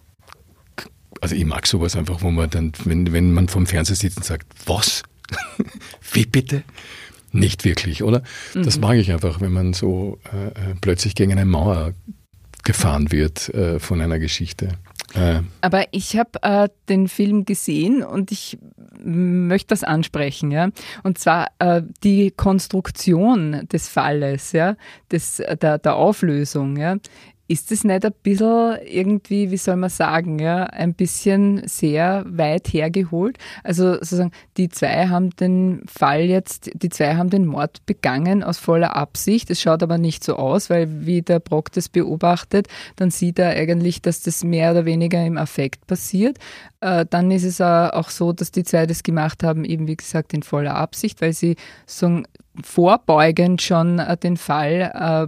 Also 1.19 1.35
ich 1.35 1.45
mag 1.45 1.67
sowas 1.67 1.95
einfach, 1.95 2.21
wo 2.21 2.31
man 2.31 2.49
dann, 2.49 2.71
wenn, 2.85 3.11
wenn 3.11 3.33
man 3.33 3.47
vom 3.47 3.65
Fernseher 3.65 3.95
sitzt 3.95 4.17
und 4.17 4.23
sagt, 4.23 4.47
was? 4.65 5.03
Wie 6.11 6.25
bitte? 6.25 6.63
Nicht 7.31 7.65
wirklich, 7.65 8.03
oder? 8.03 8.23
Mhm. 8.53 8.63
Das 8.63 8.79
mag 8.79 8.97
ich 8.97 9.11
einfach, 9.11 9.41
wenn 9.41 9.51
man 9.51 9.73
so 9.73 10.19
äh, 10.31 10.47
äh, 10.47 10.75
plötzlich 10.79 11.15
gegen 11.15 11.31
eine 11.31 11.45
Mauer 11.45 11.93
gefahren 12.63 13.11
wird 13.11 13.49
äh, 13.49 13.79
von 13.79 13.99
einer 14.01 14.19
Geschichte. 14.19 14.77
Äh. 15.15 15.41
Aber 15.61 15.85
ich 15.91 16.17
habe 16.17 16.41
äh, 16.41 16.69
den 16.89 17.07
Film 17.07 17.45
gesehen 17.45 18.03
und 18.03 18.31
ich 18.31 18.57
möchte 19.03 19.69
das 19.69 19.83
ansprechen, 19.83 20.51
ja. 20.51 20.69
Und 21.03 21.17
zwar 21.17 21.47
äh, 21.59 21.81
die 22.03 22.31
Konstruktion 22.31 23.67
des 23.71 23.89
Falles, 23.89 24.53
ja, 24.53 24.75
des, 25.11 25.37
der, 25.61 25.77
der 25.77 25.95
Auflösung, 25.95 26.77
ja, 26.77 26.97
Ist 27.47 27.71
es 27.73 27.83
nicht 27.83 28.05
ein 28.05 28.13
bisschen 28.23 28.77
irgendwie, 28.85 29.51
wie 29.51 29.57
soll 29.57 29.75
man 29.75 29.89
sagen, 29.89 30.39
ja, 30.39 30.63
ein 30.63 30.93
bisschen 30.93 31.67
sehr 31.67 32.23
weit 32.25 32.69
hergeholt? 32.69 33.37
Also 33.63 33.95
sozusagen, 33.95 34.31
die 34.55 34.69
zwei 34.69 35.07
haben 35.09 35.31
den 35.31 35.83
Fall 35.85 36.21
jetzt, 36.21 36.71
die 36.73 36.87
zwei 36.89 37.15
haben 37.15 37.29
den 37.29 37.45
Mord 37.45 37.85
begangen 37.85 38.43
aus 38.43 38.59
voller 38.59 38.95
Absicht. 38.95 39.49
Es 39.49 39.61
schaut 39.61 39.83
aber 39.83 39.97
nicht 39.97 40.23
so 40.23 40.37
aus, 40.37 40.69
weil 40.69 41.05
wie 41.05 41.21
der 41.21 41.39
Brock 41.39 41.71
das 41.73 41.89
beobachtet, 41.89 42.67
dann 42.95 43.11
sieht 43.11 43.39
er 43.39 43.49
eigentlich, 43.49 44.01
dass 44.01 44.21
das 44.21 44.43
mehr 44.45 44.71
oder 44.71 44.85
weniger 44.85 45.23
im 45.25 45.37
Affekt 45.37 45.85
passiert. 45.85 46.37
Äh, 46.79 47.05
dann 47.09 47.29
ist 47.29 47.43
es 47.43 47.59
auch 47.59 48.09
so, 48.09 48.31
dass 48.31 48.51
die 48.51 48.63
zwei 48.63 48.85
das 48.85 49.03
gemacht 49.03 49.43
haben, 49.43 49.65
eben 49.65 49.87
wie 49.87 49.97
gesagt, 49.97 50.33
in 50.33 50.43
voller 50.43 50.75
Absicht, 50.75 51.21
weil 51.21 51.33
sie 51.33 51.57
so 51.85 52.23
vorbeugend 52.61 53.61
schon 53.61 53.99
äh, 53.99 54.17
den 54.17 54.37
Fall 54.37 54.91
äh, 54.93 55.27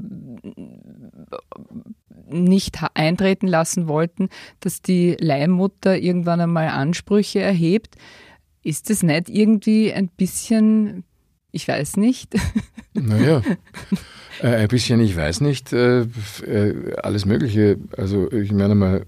nicht 2.28 2.80
eintreten 2.94 3.48
lassen 3.48 3.88
wollten, 3.88 4.30
dass 4.60 4.82
die 4.82 5.16
Leihmutter 5.20 5.98
irgendwann 5.98 6.42
einmal 6.42 6.70
Ansprüche 6.70 7.40
erhebt. 7.40 7.96
Ist 8.64 8.90
es 8.90 9.04
nicht 9.04 9.30
irgendwie 9.30 9.94
ein 9.94 10.08
bisschen, 10.10 11.04
ich 11.52 11.68
weiß 11.68 11.98
nicht? 11.98 12.36
Naja, 12.98 13.42
äh, 14.42 14.56
ein 14.56 14.70
bisschen, 14.70 15.02
ich 15.02 15.18
weiß 15.18 15.42
nicht, 15.42 15.74
alles 15.74 17.26
Mögliche. 17.26 17.78
Also 17.98 18.32
ich 18.32 18.54
meine 18.54 18.74
mal, 18.74 19.06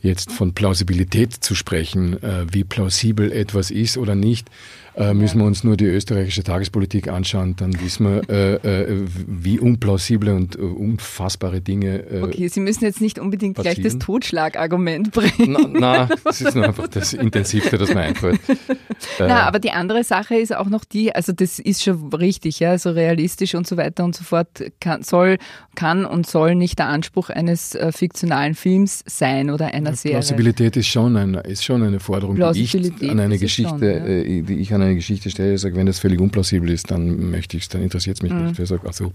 jetzt 0.00 0.32
von 0.32 0.54
Plausibilität 0.54 1.34
zu 1.34 1.54
sprechen, 1.54 2.16
wie 2.50 2.64
plausibel 2.64 3.30
etwas 3.30 3.70
ist 3.70 3.98
oder 3.98 4.14
nicht, 4.14 4.48
äh, 4.96 5.12
müssen 5.12 5.40
wir 5.40 5.46
uns 5.46 5.64
nur 5.64 5.76
die 5.76 5.86
österreichische 5.86 6.44
Tagespolitik 6.44 7.08
anschauen, 7.08 7.56
dann 7.56 7.80
wissen 7.80 8.06
wir, 8.06 8.30
äh, 8.30 8.82
äh, 8.82 9.02
wie 9.26 9.58
unplausible 9.58 10.32
und 10.34 10.56
äh, 10.56 10.60
unfassbare 10.60 11.60
Dinge. 11.60 11.98
Äh, 12.08 12.22
okay, 12.22 12.48
Sie 12.48 12.60
müssen 12.60 12.84
jetzt 12.84 13.00
nicht 13.00 13.18
unbedingt 13.18 13.56
passieren. 13.56 13.74
gleich 13.82 13.92
das 13.92 13.98
Totschlagargument 13.98 15.10
bringen. 15.12 15.76
Na, 15.78 16.08
das 16.24 16.40
ist 16.40 16.54
nur 16.54 16.64
einfach 16.64 16.86
das 16.86 17.12
Intensivste, 17.12 17.76
das 17.76 17.92
mir 17.92 18.02
einfällt. 18.02 18.40
na, 19.18 19.26
äh, 19.26 19.30
aber 19.32 19.58
die 19.58 19.72
andere 19.72 20.04
Sache 20.04 20.36
ist 20.36 20.54
auch 20.54 20.68
noch 20.68 20.84
die, 20.84 21.12
also 21.12 21.32
das 21.32 21.58
ist 21.58 21.82
schon 21.82 22.12
richtig, 22.14 22.60
ja, 22.60 22.78
so 22.78 22.90
realistisch 22.90 23.56
und 23.56 23.66
so 23.66 23.76
weiter 23.76 24.04
und 24.04 24.14
so 24.14 24.22
fort 24.22 24.62
kann, 24.80 25.02
soll, 25.02 25.38
kann 25.74 26.04
und 26.04 26.26
soll 26.26 26.54
nicht 26.54 26.78
der 26.78 26.86
Anspruch 26.86 27.30
eines 27.30 27.76
fiktionalen 27.90 28.54
Films 28.54 29.02
sein 29.06 29.50
oder 29.50 29.66
einer 29.74 29.96
Serie. 29.96 30.18
Plausibilität 30.18 30.76
ist 30.76 30.86
schon, 30.86 31.16
ein, 31.16 31.34
ist 31.34 31.64
schon 31.64 31.82
eine 31.82 31.98
Forderung, 31.98 32.36
die 32.36 32.62
ich 32.62 32.74
an 33.10 33.18
eine 33.18 33.38
Geschichte, 33.38 34.00
schon, 34.04 34.36
ja. 34.36 34.42
die 34.42 34.54
ich 34.54 34.72
an 34.72 34.83
eine 34.84 34.96
Geschichte 34.96 35.30
stelle, 35.30 35.58
sage, 35.58 35.76
wenn 35.76 35.86
das 35.86 35.98
völlig 35.98 36.20
unplausibel 36.20 36.70
ist, 36.70 36.90
dann 36.90 37.30
möchte 37.30 37.56
ich 37.56 37.64
es, 37.64 37.68
dann 37.68 37.82
interessiert 37.82 38.16
es 38.16 38.22
mich 38.22 38.32
mhm. 38.32 38.46
nicht. 38.46 38.58
Wer 38.58 38.66
sagt, 38.66 38.86
also 38.86 39.12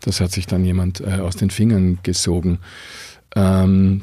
das 0.00 0.20
hat 0.20 0.32
sich 0.32 0.46
dann 0.46 0.64
jemand 0.64 1.00
äh, 1.00 1.20
aus 1.20 1.36
den 1.36 1.50
Fingern 1.50 1.98
gesogen. 2.02 2.58
Ähm, 3.34 4.02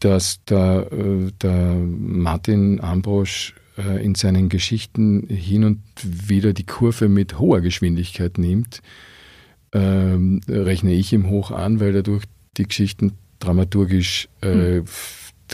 dass 0.00 0.44
der, 0.44 0.88
äh, 0.92 1.32
der 1.42 1.76
Martin 1.76 2.80
Ambrosch 2.80 3.54
äh, 3.78 4.04
in 4.04 4.14
seinen 4.14 4.50
Geschichten 4.50 5.26
hin 5.28 5.64
und 5.64 5.80
wieder 6.02 6.52
die 6.52 6.66
Kurve 6.66 7.08
mit 7.08 7.38
hoher 7.38 7.62
Geschwindigkeit 7.62 8.36
nimmt, 8.36 8.82
ähm, 9.72 10.40
rechne 10.46 10.92
ich 10.92 11.12
ihm 11.12 11.30
hoch 11.30 11.50
an, 11.50 11.80
weil 11.80 11.92
dadurch 11.92 12.24
die 12.58 12.64
Geschichten 12.64 13.12
dramaturgisch 13.38 14.28
äh, 14.42 14.80
mhm. 14.80 14.84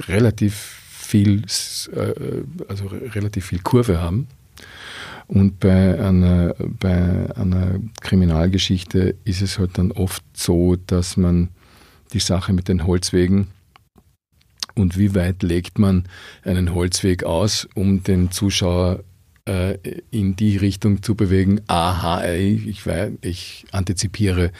relativ 0.08 0.76
viel, 1.10 1.42
äh, 1.92 2.42
also 2.68 2.86
relativ 2.86 3.46
viel 3.46 3.60
Kurve 3.60 4.00
haben. 4.00 4.28
Und 5.26 5.60
bei 5.60 6.00
einer, 6.00 6.54
bei 6.58 7.34
einer 7.36 7.78
Kriminalgeschichte 8.00 9.14
ist 9.24 9.42
es 9.42 9.58
halt 9.58 9.78
dann 9.78 9.92
oft 9.92 10.24
so, 10.32 10.76
dass 10.86 11.16
man 11.16 11.50
die 12.12 12.18
Sache 12.18 12.52
mit 12.52 12.66
den 12.66 12.84
Holzwegen 12.84 13.46
und 14.74 14.98
wie 14.98 15.14
weit 15.14 15.42
legt 15.42 15.78
man 15.78 16.04
einen 16.42 16.74
Holzweg 16.74 17.24
aus, 17.24 17.68
um 17.74 18.02
den 18.02 18.30
Zuschauer 18.30 19.04
äh, 19.46 19.78
in 20.10 20.36
die 20.36 20.56
Richtung 20.56 21.02
zu 21.02 21.14
bewegen, 21.14 21.60
aha, 21.66 22.26
ich, 22.32 22.86
weiß, 22.86 23.12
ich 23.20 23.66
antizipiere 23.72 24.52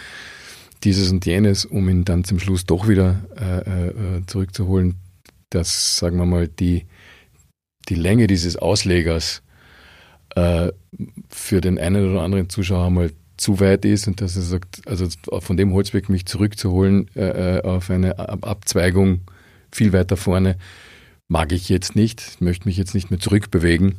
dieses 0.85 1.11
und 1.11 1.27
jenes, 1.27 1.65
um 1.65 1.89
ihn 1.89 2.05
dann 2.05 2.25
zum 2.25 2.39
Schluss 2.39 2.65
doch 2.65 2.89
wieder 2.89 3.21
äh, 3.37 3.89
äh, 3.89 4.27
zurückzuholen 4.27 4.97
dass, 5.51 5.97
sagen 5.97 6.17
wir 6.17 6.27
mal, 6.27 6.49
die, 6.49 6.87
die 7.89 7.95
Länge 7.95 8.27
dieses 8.27 8.57
Auslegers 8.57 9.43
äh, 10.37 10.73
für 11.29 11.61
den 11.61 11.79
einen 11.79 12.11
oder 12.11 12.23
anderen 12.23 12.49
Zuschauer 12.49 12.91
mal 12.91 13.11
zu 13.37 13.59
weit 13.59 13.85
ist 13.85 14.07
und 14.07 14.21
dass 14.21 14.37
er 14.37 14.43
sagt, 14.43 14.83
also 14.87 15.09
von 15.41 15.57
dem 15.57 15.73
Holzweg 15.73 16.09
mich 16.09 16.27
zurückzuholen 16.27 17.09
äh, 17.17 17.59
äh 17.59 17.63
auf 17.63 17.91
eine 17.91 18.19
Abzweigung 18.19 19.21
viel 19.73 19.93
weiter 19.93 20.17
vorne, 20.17 20.57
mag 21.29 21.53
ich 21.53 21.69
jetzt 21.69 21.97
nicht, 21.97 22.41
möchte 22.41 22.69
mich 22.69 22.77
jetzt 22.77 22.95
nicht 22.95 23.11
mehr 23.11 23.21
zurückbewegen. 23.21 23.95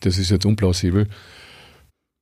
Das 0.00 0.18
ist 0.18 0.30
jetzt 0.30 0.46
unplausibel. 0.46 1.08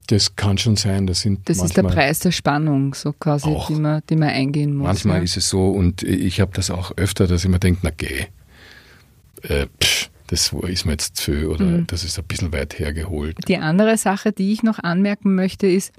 Das 0.07 0.35
kann 0.35 0.57
schon 0.57 0.77
sein. 0.77 1.07
Das, 1.07 1.21
sind 1.21 1.49
das 1.49 1.63
ist 1.63 1.77
der 1.77 1.83
Preis 1.83 2.21
der 2.21 2.33
Spannung, 2.33 2.95
so 2.95 3.13
quasi, 3.13 3.55
die 3.69 3.75
man, 3.75 4.03
die 4.09 4.17
man 4.17 4.31
eingehen 4.31 4.75
muss. 4.75 4.87
Manchmal 4.87 5.19
ja. 5.19 5.25
ist 5.25 5.37
es 5.37 5.49
so 5.49 5.71
und 5.71 6.03
ich 6.03 6.41
habe 6.41 6.53
das 6.55 6.71
auch 6.71 6.97
öfter, 6.97 7.27
dass 7.27 7.45
ich 7.45 7.51
mir 7.51 7.59
denke, 7.59 7.81
na 7.83 7.91
geh, 7.97 8.27
äh, 9.43 9.67
pff, 9.83 10.11
das 10.27 10.53
ist 10.53 10.85
mir 10.85 10.93
jetzt 10.93 11.17
zu 11.17 11.51
oder 11.51 11.65
mhm. 11.65 11.87
das 11.89 12.05
ist 12.05 12.19
ein 12.19 12.25
bisschen 12.25 12.53
weit 12.53 12.79
hergeholt. 12.79 13.37
Die 13.49 13.57
andere 13.57 13.97
Sache, 13.97 14.33
die 14.33 14.53
ich 14.53 14.63
noch 14.63 14.79
anmerken 14.79 15.35
möchte, 15.35 15.67
ist, 15.67 15.93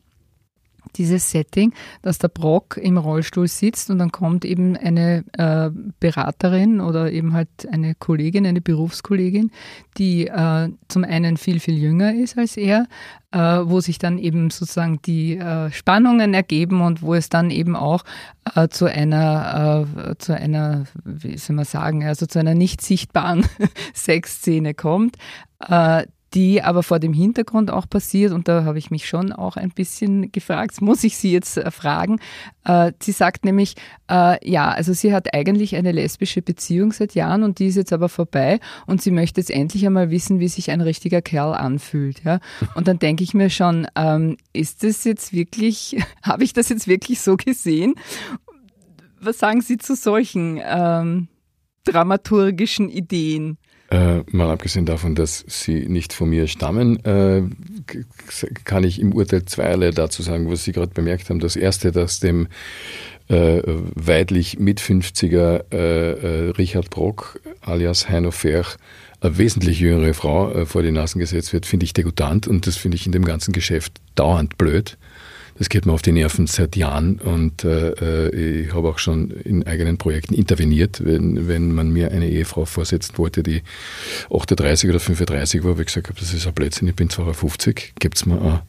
dieses 0.96 1.32
Setting, 1.32 1.74
dass 2.02 2.18
der 2.18 2.28
Brock 2.28 2.78
im 2.78 2.98
Rollstuhl 2.98 3.48
sitzt 3.48 3.90
und 3.90 4.00
dann 4.00 4.12
kommt 4.12 4.46
eben 4.46 4.76
eine 4.76 5.24
äh, 5.34 5.70
Beraterin 6.00 6.82
oder 6.82 7.12
eben 7.12 7.34
halt 7.34 7.50
eine 7.72 7.96
Kollegin, 7.96 8.46
eine 8.46 8.62
Berufskollegin, 8.62 9.52
die 9.98 10.28
äh, 10.28 10.70
zum 10.88 11.04
einen 11.04 11.38
viel, 11.38 11.60
viel 11.60 11.78
jünger 11.78 12.14
ist 12.14 12.38
als 12.38 12.58
er, 12.58 12.88
äh, 13.32 13.38
wo 13.38 13.80
sich 13.80 13.98
dann 13.98 14.18
eben 14.18 14.50
sozusagen 14.50 15.02
die 15.02 15.38
äh, 15.38 15.72
Spannungen 15.72 16.34
ergeben 16.34 16.82
und 16.82 17.02
wo 17.02 17.14
es 17.14 17.30
dann 17.30 17.52
eben 17.52 17.76
auch 17.76 18.04
äh, 18.56 18.68
zu 18.68 18.86
einer, 18.86 19.88
äh, 19.98 20.16
zu 20.18 20.36
einer, 20.36 20.86
wie 21.06 21.38
soll 21.38 21.56
man 21.56 21.66
sagen, 21.66 22.04
also 22.04 22.26
zu 22.26 22.40
einer 22.40 22.56
nicht 22.56 22.82
sichtbaren 22.82 23.46
Sexszene 23.94 24.74
kommt 24.74 25.18
die 26.34 26.62
aber 26.62 26.82
vor 26.82 27.00
dem 27.00 27.14
Hintergrund 27.14 27.72
auch 27.72 27.90
passiert, 27.90 28.32
und 28.32 28.48
da 28.48 28.64
habe 28.64 28.78
ich 28.78 28.90
mich 28.90 29.08
schon 29.08 29.34
auch 29.34 29.58
ein 29.58 29.72
bisschen 29.72 30.32
gefragt, 30.32 30.82
muss 30.82 31.04
ich 31.04 31.18
Sie 31.18 31.32
jetzt 31.32 31.58
äh, 31.58 31.72
fragen. 31.72 32.20
Äh, 32.64 32.94
sie 33.02 33.12
sagt 33.12 33.44
nämlich, 33.44 33.76
äh, 34.10 34.38
ja, 34.50 34.70
also 34.70 34.94
sie 34.94 35.14
hat 35.14 35.34
eigentlich 35.34 35.76
eine 35.76 35.92
lesbische 35.92 36.42
Beziehung 36.42 36.92
seit 36.92 37.16
Jahren 37.16 37.44
und 37.44 37.60
die 37.60 37.68
ist 37.68 37.76
jetzt 37.76 37.92
aber 37.92 38.08
vorbei 38.08 38.60
und 38.86 39.02
sie 39.02 39.12
möchte 39.12 39.42
jetzt 39.42 39.52
endlich 39.52 39.86
einmal 39.86 40.12
wissen, 40.12 40.40
wie 40.40 40.48
sich 40.48 40.70
ein 40.72 40.82
richtiger 40.82 41.22
Kerl 41.22 41.54
anfühlt. 41.54 42.24
Ja? 42.24 42.40
Und 42.76 42.88
dann 42.88 43.00
denke 43.00 43.24
ich 43.24 43.34
mir 43.34 43.50
schon, 43.50 43.88
ähm, 43.96 44.38
ist 44.54 44.84
das 44.84 45.04
jetzt 45.04 45.34
wirklich, 45.34 45.98
habe 46.24 46.44
ich 46.44 46.54
das 46.54 46.70
jetzt 46.70 46.88
wirklich 46.88 47.20
so 47.20 47.36
gesehen? 47.36 47.96
Was 49.20 49.40
sagen 49.40 49.62
Sie 49.62 49.78
zu 49.78 49.96
solchen 49.96 50.60
ähm, 50.64 51.28
dramaturgischen 51.84 52.90
Ideen? 52.90 53.58
Äh, 53.92 54.24
mal 54.32 54.50
abgesehen 54.50 54.86
davon, 54.86 55.16
dass 55.16 55.44
sie 55.48 55.86
nicht 55.90 56.14
von 56.14 56.30
mir 56.30 56.48
stammen, 56.48 57.04
äh, 57.04 57.44
kann 58.64 58.86
ich 58.86 59.02
im 59.02 59.12
Urteil 59.12 59.44
zweierlei 59.44 59.92
dazu 59.92 60.22
sagen, 60.22 60.50
was 60.50 60.64
Sie 60.64 60.72
gerade 60.72 60.94
bemerkt 60.94 61.30
haben. 61.30 61.42
Das 61.42 61.58
erste, 61.58 61.92
dass 61.92 62.22
dem 62.22 62.48
äh, 63.28 63.62
weidlich 63.66 64.60
mit 64.60 64.80
50er 64.80 65.66
äh, 65.74 66.12
äh, 66.12 66.50
Richard 66.52 66.90
Brock 66.90 67.42
alias 67.60 68.08
Heino 68.08 68.32
Ferch 68.32 68.78
eine 69.20 69.38
wesentlich 69.38 69.82
jüngere 69.82 70.14
Frau 70.14 70.52
äh, 70.52 70.66
vor 70.66 70.84
die 70.84 70.92
Nasen 70.92 71.20
gesetzt 71.20 71.52
wird, 71.52 71.66
finde 71.66 71.84
ich 71.84 71.92
degutant 71.92 72.48
und 72.48 72.68
das 72.68 72.78
finde 72.78 72.96
ich 72.96 73.06
in 73.06 73.12
dem 73.12 73.26
ganzen 73.26 73.52
Geschäft 73.52 74.00
dauernd 74.16 74.58
blöd. 74.58 74.98
Das 75.58 75.70
geht 75.70 75.86
mir 75.86 75.94
auf 75.94 76.02
die 76.02 76.12
Nerven 76.12 76.48
seit 76.48 76.76
Jahren 76.76 77.20
und 77.20 77.64
äh, 77.64 77.92
äh, 78.30 78.64
ich 78.64 78.74
habe 78.74 78.90
auch 78.90 79.00
schon 79.00 79.32
in 79.32 79.66
eigenen 79.68 79.98
Projekten 79.98 80.34
interveniert, 80.34 81.04
wenn, 81.04 81.48
wenn 81.48 81.72
man 81.72 81.92
mir 81.92 82.12
eine 82.12 82.30
Ehefrau 82.30 82.66
vorsetzen 82.66 83.18
wollte, 83.18 83.44
die 83.44 83.62
38 84.34 84.90
oder 84.90 85.00
35 85.00 85.64
war, 85.64 85.78
wo 85.78 85.82
ich 85.82 85.88
gesagt 85.88 86.08
habe, 86.10 86.20
das 86.20 86.34
ist 86.34 86.48
ein 86.48 86.54
Blödsinn, 86.54 86.88
ich 86.88 86.96
bin 86.96 87.10
52, 87.10 87.94
gibt 88.00 88.18
es 88.18 88.26
mir 88.26 88.42
eine 88.42 88.64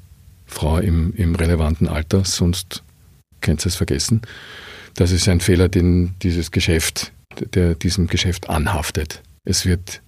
Frau 0.47 0.79
im, 0.79 1.15
im 1.17 1.35
relevanten 1.35 1.89
Alter, 1.89 2.25
sonst 2.25 2.83
könnt 3.41 3.65
ihr 3.65 3.69
es 3.69 3.77
vergessen. 3.77 4.23
Das 4.95 5.11
ist 5.11 5.29
ein 5.29 5.41
Fehler, 5.41 5.69
den 5.69 6.15
dieses 6.23 6.51
Geschäft, 6.51 7.13
der 7.55 7.75
diesem 7.75 8.07
Geschäft 8.07 8.51
anhaftet. 8.51 9.23
Es 9.45 9.67
wird 9.67 10.03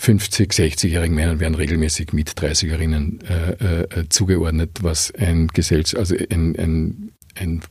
50, 0.00 0.52
60-jährigen 0.52 1.14
Männern 1.14 1.40
werden 1.40 1.56
regelmäßig 1.56 2.12
mit 2.12 2.30
30erinnen 2.30 3.20
äh, 3.28 3.82
äh, 3.82 4.08
zugeordnet, 4.08 4.78
was 4.82 5.12
ein 5.14 5.48
Gesells 5.48 5.94
also 5.94 6.14
ein, 6.30 6.56
ein, 6.56 7.12
ein 7.34 7.62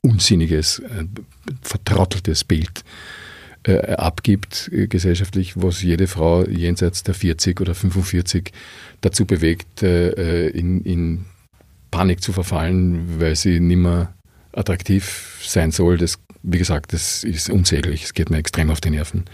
unsinniges, 0.00 0.80
äh, 0.80 1.04
vertrotteltes 1.62 2.42
Bild 2.42 2.82
äh, 3.62 3.94
abgibt 3.94 4.70
äh, 4.72 4.88
gesellschaftlich, 4.88 5.52
was 5.56 5.82
jede 5.82 6.08
Frau 6.08 6.44
jenseits 6.44 7.04
der 7.04 7.14
40 7.14 7.60
oder 7.60 7.76
45 7.76 8.50
dazu 9.00 9.24
bewegt, 9.24 9.84
äh, 9.84 10.48
in, 10.48 10.82
in 10.82 11.26
Panik 11.92 12.22
zu 12.22 12.32
verfallen, 12.32 13.20
weil 13.20 13.36
sie 13.36 13.60
nimmer 13.60 14.14
attraktiv 14.50 15.40
sein 15.44 15.70
soll, 15.70 15.96
das, 15.96 16.18
wie 16.42 16.58
gesagt, 16.58 16.92
das 16.92 17.22
ist 17.22 17.50
unsäglich. 17.50 18.02
Es 18.02 18.14
geht 18.14 18.30
mir 18.30 18.38
extrem 18.38 18.70
auf 18.70 18.80
die 18.80 18.90
Nerven. 18.90 19.24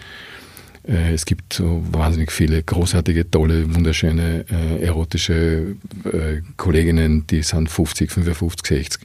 Äh, 0.88 1.12
es 1.12 1.26
gibt 1.26 1.52
so 1.52 1.84
wahnsinnig 1.92 2.32
viele 2.32 2.62
großartige, 2.62 3.30
tolle, 3.30 3.74
wunderschöne, 3.74 4.46
äh, 4.50 4.82
erotische 4.84 5.76
äh, 6.04 6.40
Kolleginnen, 6.56 7.26
die 7.26 7.42
sind 7.42 7.68
50, 7.68 8.10
55, 8.10 8.66
60. 8.66 9.02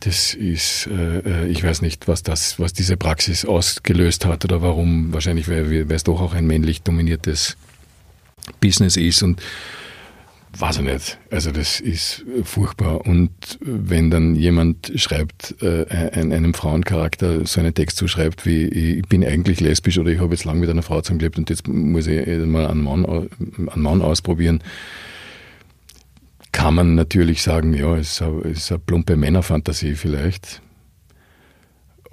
Das 0.00 0.34
ist, 0.34 0.86
äh, 0.88 1.18
äh, 1.20 1.46
ich 1.46 1.64
weiß 1.64 1.80
nicht, 1.80 2.08
was 2.08 2.22
das, 2.22 2.60
was 2.60 2.74
diese 2.74 2.98
Praxis 2.98 3.46
ausgelöst 3.46 4.26
hat 4.26 4.44
oder 4.44 4.60
warum. 4.60 5.14
Wahrscheinlich, 5.14 5.48
weil, 5.48 5.88
weil 5.88 5.96
es 5.96 6.04
doch 6.04 6.20
auch 6.20 6.34
ein 6.34 6.46
männlich 6.46 6.82
dominiertes 6.82 7.56
Business 8.60 8.98
ist 8.98 9.22
und 9.22 9.40
weiß 10.58 10.78
ich 10.78 10.84
nicht. 10.84 11.18
Also 11.30 11.50
das 11.50 11.80
ist 11.80 12.24
furchtbar. 12.44 13.06
Und 13.06 13.30
wenn 13.60 14.10
dann 14.10 14.34
jemand 14.34 14.92
schreibt, 14.96 15.62
äh, 15.62 15.86
einem 16.12 16.54
Frauencharakter 16.54 17.46
so 17.46 17.60
einen 17.60 17.74
Text 17.74 17.96
zuschreibt 17.96 18.46
wie 18.46 18.64
ich 18.64 19.08
bin 19.08 19.24
eigentlich 19.24 19.60
lesbisch 19.60 19.98
oder 19.98 20.10
ich 20.10 20.20
habe 20.20 20.34
jetzt 20.34 20.44
lange 20.44 20.60
mit 20.60 20.70
einer 20.70 20.82
Frau 20.82 21.00
zusammengelebt 21.00 21.38
und 21.38 21.50
jetzt 21.50 21.66
muss 21.68 22.06
ich 22.06 22.26
mal 22.46 22.66
einen 22.66 22.82
Mann, 22.82 23.04
einen 23.04 23.82
Mann 23.82 24.02
ausprobieren, 24.02 24.62
kann 26.52 26.74
man 26.74 26.94
natürlich 26.94 27.42
sagen, 27.42 27.74
ja, 27.74 27.96
es 27.96 28.12
ist 28.12 28.22
eine, 28.22 28.40
es 28.42 28.58
ist 28.58 28.72
eine 28.72 28.78
plumpe 28.78 29.16
Männerfantasie 29.16 29.94
vielleicht. 29.94 30.62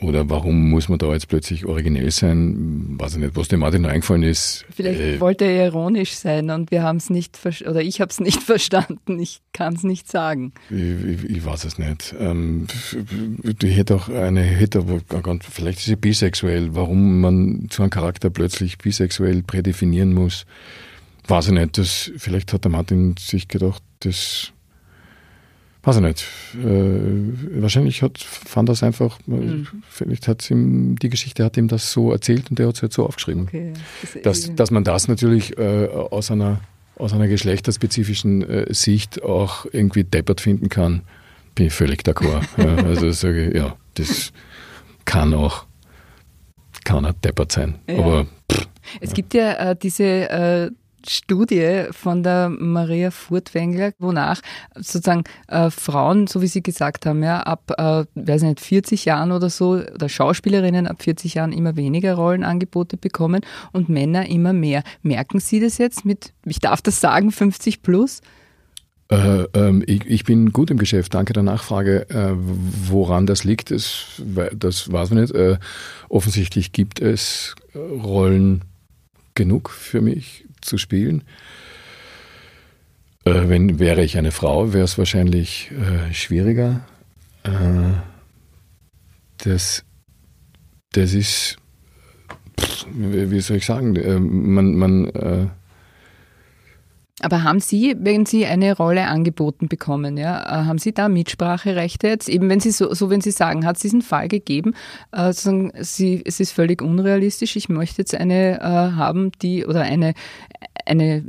Oder 0.01 0.27
warum 0.29 0.72
muss 0.72 0.89
man 0.89 0.98
da 0.98 1.13
jetzt 1.13 1.27
plötzlich 1.27 1.65
originell 1.65 2.10
sein? 2.10 2.98
Weiß 2.98 3.13
ich 3.13 3.20
nicht, 3.20 3.36
was 3.36 3.50
dem 3.50 3.60
Martin 3.60 3.86
eingefallen 3.86 4.24
ist. 4.24 4.65
Vielleicht 4.72 5.00
äh, 5.00 5.20
wollte 5.20 5.46
er 5.46 5.65
ironisch 5.65 6.13
sein 6.15 6.50
und 6.50 6.72
wir 6.72 6.81
haben 6.81 6.98
es 6.98 7.12
nicht, 7.12 7.38
oder 7.67 7.84
ich 7.84 8.01
habe 8.01 8.10
es 8.10 8.20
nicht 8.20 8.41
verstanden. 8.43 9.20
Ich 9.20 9.41
kann 9.53 9.75
es 9.75 9.84
nicht 9.84 10.10
sagen. 10.10 10.53
Ich, 10.72 10.79
ich, 10.79 11.29
ich, 11.29 11.46
weiß 11.46 11.65
es 11.65 11.77
nicht. 11.77 12.15
Ähm, 12.20 12.65
die 13.43 13.70
hätte 13.70 13.96
auch 13.96 14.10
eine, 14.10 14.41
hätte 14.41 14.84
vielleicht 15.48 15.79
ist 15.79 15.86
sie 15.86 15.96
bisexuell. 15.96 16.74
Warum 16.74 17.22
man 17.22 17.67
so 17.72 17.84
einen 17.84 17.91
Charakter 17.91 18.31
plötzlich 18.31 18.79
bisexuell 18.79 19.43
prädefinieren 19.43 20.13
muss, 20.13 20.48
weiß 21.27 21.48
ich 21.48 21.53
nicht. 21.53 21.77
Das, 21.77 22.12
vielleicht 22.17 22.53
hat 22.53 22.63
der 22.63 22.72
Martin 22.72 23.15
sich 23.20 23.48
gedacht, 23.48 23.84
das 24.00 24.51
Weiß 25.83 25.95
ich 25.95 26.01
nicht. 26.03 26.27
Äh, 26.63 27.61
wahrscheinlich 27.61 28.03
hat, 28.03 28.19
fand 28.19 28.69
das 28.69 28.83
einfach, 28.83 29.17
mhm. 29.25 29.67
vielleicht 29.89 30.27
hat 30.27 30.50
ihm, 30.51 30.95
die 31.00 31.09
Geschichte 31.09 31.43
hat 31.43 31.57
ihm 31.57 31.67
das 31.67 31.91
so 31.91 32.11
erzählt 32.11 32.51
und 32.51 32.59
der 32.59 32.67
hat 32.67 32.75
es 32.75 32.81
halt 32.83 32.93
so 32.93 33.05
aufgeschrieben. 33.05 33.43
Okay. 33.47 33.73
Das 34.23 34.41
dass, 34.41 34.55
dass 34.55 34.71
man 34.71 34.83
das 34.83 35.07
natürlich 35.07 35.57
äh, 35.57 35.88
aus, 35.88 36.29
einer, 36.29 36.59
aus 36.95 37.13
einer 37.13 37.27
geschlechterspezifischen 37.27 38.47
äh, 38.47 38.73
Sicht 38.73 39.23
auch 39.23 39.65
irgendwie 39.71 40.03
deppert 40.03 40.39
finden 40.39 40.69
kann, 40.69 41.01
bin 41.55 41.67
ich 41.67 41.73
völlig 41.73 42.03
d'accord. 42.03 42.43
ja, 42.57 42.75
also 42.85 43.09
sage 43.11 43.47
ich, 43.47 43.55
ja, 43.55 43.75
das 43.95 44.31
kann 45.05 45.33
auch, 45.33 45.65
kann 46.83 47.05
auch 47.07 47.13
deppert 47.13 47.51
sein. 47.51 47.79
Ja. 47.88 47.97
Aber 47.97 48.27
pff, 48.51 48.67
es 49.00 49.13
gibt 49.13 49.33
ja 49.33 49.71
äh, 49.71 49.75
diese 49.75 50.03
äh, 50.03 50.71
Studie 51.08 51.86
von 51.91 52.24
der 52.24 52.50
Maria 52.50 53.12
Furtwängler, 53.12 53.93
wonach 54.00 54.41
sozusagen 54.75 55.24
äh, 55.48 55.70
Frauen, 55.70 56.27
so 56.27 56.41
wie 56.41 56.48
Sie 56.48 56.62
gesagt 56.62 57.05
haben, 57.05 57.24
ja, 57.24 57.41
ab, 57.41 57.72
äh, 57.77 58.05
weiß 58.15 58.43
nicht, 58.43 58.60
40 58.60 59.05
Jahren 59.05 59.31
oder 59.31 59.50
so, 59.50 59.72
oder 59.72 60.10
Schauspielerinnen 60.10 60.88
ab 60.88 61.01
40 61.01 61.36
Jahren 61.36 61.51
immer 61.51 61.75
weniger 61.75 62.15
Rollenangebote 62.15 62.98
bekommen 62.98 63.41
und 63.72 63.89
Männer 63.89 64.27
immer 64.27 64.53
mehr. 64.53 64.84
Merken 65.01 65.39
Sie 65.39 65.60
das 65.60 65.77
jetzt 65.77 66.05
mit, 66.05 66.34
ich 66.46 66.60
darf 66.60 66.81
das 66.81 67.01
sagen, 67.01 67.31
50 67.31 67.81
plus? 67.81 68.22
Äh, 69.12 69.43
ähm, 69.53 69.84
ich, 69.86 70.05
ich, 70.05 70.24
bin 70.24 70.53
gut 70.53 70.72
im 70.72 70.77
Geschäft, 70.77 71.13
danke 71.13 71.34
der 71.34 71.43
Nachfrage. 71.43 72.10
Äh, 72.10 72.34
woran 72.34 73.25
das 73.25 73.43
liegt, 73.43 73.70
das, 73.72 74.22
das 74.55 74.89
weiß 74.89 75.10
man 75.10 75.22
nicht. 75.22 75.36
Äh, 75.36 75.58
offensichtlich 76.08 76.72
gibt 76.72 77.01
es 77.01 77.55
Rollen 77.75 78.63
genug 79.36 79.70
für 79.70 80.01
mich 80.01 80.46
zu 80.62 80.77
spielen. 80.77 81.24
Äh, 83.25 83.50
wenn 83.50 83.80
wäre 83.80 84.03
ich 84.03 84.18
eine 84.18 84.32
Frau, 84.32 84.74
wäre 84.74 84.86
es 84.86 84.98
wahrscheinlich 84.98 85.72
äh, 85.72 86.13
schwieriger. 86.13 86.86
Äh, 87.44 87.94
das, 89.38 89.84
das 90.91 91.13
ist, 91.13 91.58
pff, 92.60 92.86
wie 92.94 93.39
soll 93.41 93.58
ich 93.58 93.65
sagen, 93.65 93.96
äh, 93.96 94.20
man, 94.20 94.75
man 94.75 95.06
äh, 95.10 95.48
aber 97.22 97.44
haben 97.44 97.60
Sie, 97.60 97.96
wenn 98.00 98.25
Sie 98.25 98.46
eine 98.46 98.75
Rolle 98.75 99.08
angeboten 99.08 99.68
bekommen, 99.68 100.18
ja, 100.18 100.42
äh, 100.42 100.66
haben 100.66 100.78
Sie 100.78 100.94
da 100.94 101.10
Mitspracherechte 101.10 102.08
jetzt? 102.08 102.30
Eben 102.30 102.50
wenn 102.50 102.60
Sie 102.60 102.72
so, 102.72 102.94
so 102.94 103.10
wenn 103.10 103.22
Sie 103.22 103.32
sagen, 103.32 103.66
hat 103.66 103.75
es 103.75 103.82
diesen 103.82 104.01
Fall 104.01 104.28
gegeben, 104.28 104.74
äh, 105.12 105.32
sagen 105.34 105.72
Sie, 105.80 106.22
es 106.25 106.40
ist 106.40 106.51
völlig 106.51 106.82
unrealistisch, 106.82 107.56
ich 107.56 107.70
möchte 107.70 108.01
jetzt 108.01 108.16
eine 108.16 108.60
äh, 108.60 108.63
haben, 108.63 109.32
die 109.42 109.66
oder 109.66 109.82
eine, 109.82 110.13
eine, 110.86 111.25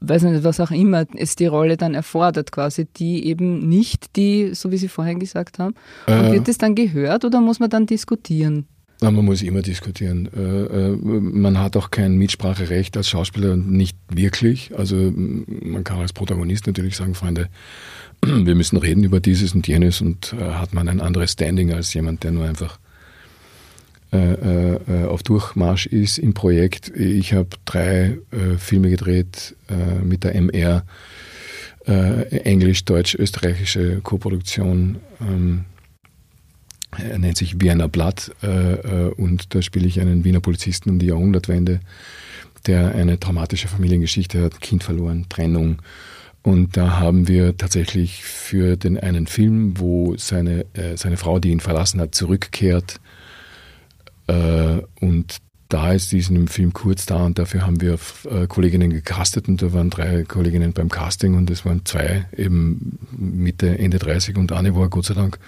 weiß 0.00 0.22
nicht, 0.22 0.44
was 0.44 0.60
auch 0.60 0.70
immer 0.70 1.06
es 1.16 1.36
die 1.36 1.46
Rolle 1.46 1.76
dann 1.76 1.94
erfordert, 1.94 2.52
quasi, 2.52 2.86
die 2.86 3.26
eben 3.26 3.68
nicht 3.68 4.16
die, 4.16 4.54
so 4.54 4.70
wie 4.70 4.76
Sie 4.78 4.88
vorhin 4.88 5.18
gesagt 5.18 5.58
haben. 5.58 5.74
Und 6.06 6.14
äh. 6.14 6.32
wird 6.32 6.48
es 6.48 6.58
dann 6.58 6.74
gehört 6.74 7.24
oder 7.24 7.40
muss 7.40 7.60
man 7.60 7.70
dann 7.70 7.86
diskutieren? 7.86 8.66
Man 9.00 9.14
muss 9.14 9.42
immer 9.42 9.62
diskutieren. 9.62 10.28
Äh, 10.36 10.40
äh, 10.40 10.96
man 10.96 11.58
hat 11.58 11.76
auch 11.76 11.90
kein 11.90 12.16
Mitspracherecht 12.16 12.96
als 12.96 13.08
Schauspieler, 13.08 13.56
nicht 13.56 13.96
wirklich. 14.08 14.72
Also 14.76 15.12
man 15.14 15.84
kann 15.84 16.00
als 16.00 16.12
Protagonist 16.12 16.66
natürlich 16.66 16.96
sagen, 16.96 17.14
Freunde, 17.14 17.48
wir 18.24 18.54
müssen 18.56 18.76
reden 18.76 19.04
über 19.04 19.20
dieses 19.20 19.54
und 19.54 19.68
jenes 19.68 20.00
und 20.00 20.32
äh, 20.32 20.52
hat 20.54 20.74
man 20.74 20.88
ein 20.88 21.00
anderes 21.00 21.32
Standing 21.32 21.72
als 21.72 21.94
jemand, 21.94 22.24
der 22.24 22.32
nur 22.32 22.44
einfach 22.44 22.78
auf 24.10 25.22
Durchmarsch 25.22 25.84
ist 25.84 26.16
im 26.16 26.32
Projekt. 26.32 26.88
Ich 26.96 27.34
habe 27.34 27.50
drei 27.66 28.16
Filme 28.56 28.88
gedreht 28.88 29.54
mit 30.02 30.24
der 30.24 30.34
MR, 30.34 30.82
englisch, 31.84 32.86
deutsch, 32.86 33.14
österreichische 33.16 34.00
Koproduktion. 34.00 34.96
Er 36.96 37.18
nennt 37.18 37.36
sich 37.36 37.60
Wiener 37.60 37.88
Blatt 37.88 38.32
äh, 38.42 38.46
äh, 38.46 39.14
und 39.14 39.54
da 39.54 39.62
spiele 39.62 39.86
ich 39.86 40.00
einen 40.00 40.24
Wiener 40.24 40.40
Polizisten 40.40 40.90
um 40.90 40.98
die 40.98 41.06
Jahrhundertwende, 41.06 41.80
der 42.66 42.94
eine 42.94 43.20
traumatische 43.20 43.68
Familiengeschichte 43.68 44.42
hat, 44.42 44.60
Kind 44.60 44.84
verloren, 44.84 45.26
Trennung. 45.28 45.82
Und 46.42 46.76
da 46.76 46.98
haben 46.98 47.28
wir 47.28 47.56
tatsächlich 47.56 48.24
für 48.24 48.76
den 48.76 48.98
einen 48.98 49.26
Film, 49.26 49.78
wo 49.78 50.16
seine, 50.16 50.64
äh, 50.72 50.96
seine 50.96 51.18
Frau, 51.18 51.38
die 51.38 51.50
ihn 51.50 51.60
verlassen 51.60 52.00
hat, 52.00 52.14
zurückkehrt. 52.14 53.00
Äh, 54.28 54.80
und 55.00 55.36
da 55.68 55.92
ist 55.92 56.12
diesen 56.12 56.48
Film 56.48 56.72
kurz 56.72 57.04
da 57.04 57.26
und 57.26 57.38
dafür 57.38 57.66
haben 57.66 57.82
wir 57.82 57.98
äh, 58.30 58.46
Kolleginnen 58.46 58.90
gecastet 58.90 59.48
und 59.48 59.60
da 59.60 59.74
waren 59.74 59.90
drei 59.90 60.24
Kolleginnen 60.24 60.72
beim 60.72 60.88
Casting 60.88 61.34
und 61.34 61.50
es 61.50 61.66
waren 61.66 61.84
zwei 61.84 62.24
eben 62.34 62.98
Mitte, 63.10 63.78
Ende 63.78 63.98
30 63.98 64.38
und 64.38 64.50
eine 64.52 64.74
war 64.74 64.88
Gott 64.88 65.04
sei 65.04 65.14
Dank 65.14 65.38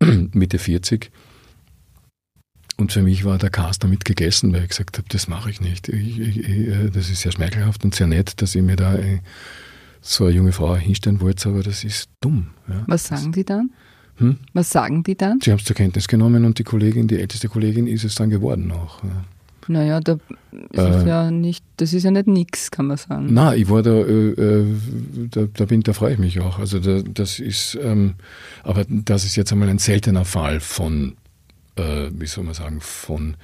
Mitte 0.32 0.58
40. 0.58 1.10
Und 2.76 2.92
für 2.92 3.02
mich 3.02 3.24
war 3.24 3.36
der 3.36 3.50
Cast 3.50 3.84
damit 3.84 4.06
gegessen, 4.06 4.52
weil 4.52 4.62
ich 4.62 4.70
gesagt 4.70 4.96
habe, 4.96 5.06
das 5.10 5.28
mache 5.28 5.50
ich 5.50 5.60
nicht. 5.60 5.88
Ich, 5.88 6.18
ich, 6.18 6.48
äh, 6.48 6.90
das 6.90 7.10
ist 7.10 7.20
sehr 7.20 7.32
schmeichelhaft 7.32 7.84
und 7.84 7.94
sehr 7.94 8.06
nett, 8.06 8.40
dass 8.40 8.54
ich 8.54 8.62
mir 8.62 8.76
da 8.76 8.94
äh, 8.94 9.18
so 10.00 10.24
eine 10.24 10.34
junge 10.34 10.52
Frau 10.52 10.74
hinstellen 10.76 11.20
wollte, 11.20 11.50
aber 11.50 11.62
das 11.62 11.84
ist 11.84 12.08
dumm. 12.20 12.50
Ja. 12.68 12.84
Was 12.86 13.06
sagen 13.06 13.32
die 13.32 13.44
dann? 13.44 13.70
Hm? 14.16 14.38
Was 14.54 14.70
sagen 14.70 15.02
die 15.02 15.14
dann? 15.14 15.40
Sie 15.42 15.50
haben 15.50 15.58
es 15.58 15.64
zur 15.64 15.76
Kenntnis 15.76 16.08
genommen 16.08 16.44
und 16.46 16.58
die 16.58 16.64
Kollegin, 16.64 17.06
die 17.06 17.18
älteste 17.18 17.48
Kollegin, 17.48 17.86
ist 17.86 18.04
es 18.04 18.14
dann 18.14 18.30
geworden 18.30 18.72
auch. 18.72 19.04
Ja. 19.04 19.24
Naja, 19.68 20.00
da 20.00 20.18
ist 20.70 20.78
äh, 20.78 21.08
ja 21.08 21.30
nicht, 21.30 21.64
das 21.76 21.92
ist 21.92 22.04
ja 22.04 22.10
nicht 22.10 22.26
nix, 22.26 22.70
kann 22.70 22.86
man 22.86 22.96
sagen. 22.96 23.28
Na, 23.30 23.54
ich 23.54 23.68
war 23.68 23.82
da, 23.82 23.90
äh, 23.90 24.30
äh, 24.30 24.66
da, 25.30 25.46
da, 25.52 25.64
bin, 25.64 25.82
da 25.82 25.92
freue 25.92 26.14
ich 26.14 26.18
mich 26.18 26.40
auch. 26.40 26.58
Also 26.58 26.78
da, 26.78 27.02
das 27.02 27.38
ist, 27.38 27.78
ähm, 27.82 28.14
aber 28.62 28.84
das 28.88 29.24
ist 29.24 29.36
jetzt 29.36 29.52
einmal 29.52 29.68
ein 29.68 29.78
seltener 29.78 30.24
Fall 30.24 30.60
von, 30.60 31.16
äh, 31.76 32.08
wie 32.12 32.26
soll 32.26 32.44
man 32.44 32.54
sagen, 32.54 32.80
von, 32.80 33.36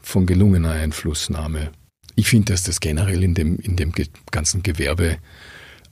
von 0.00 0.26
gelungener 0.26 0.72
Einflussnahme. 0.72 1.70
Ich 2.16 2.28
finde, 2.28 2.52
dass 2.52 2.64
das 2.64 2.80
generell 2.80 3.22
in 3.22 3.34
dem, 3.34 3.58
in 3.58 3.76
dem 3.76 3.92
ganzen 4.30 4.62
Gewerbe 4.62 5.16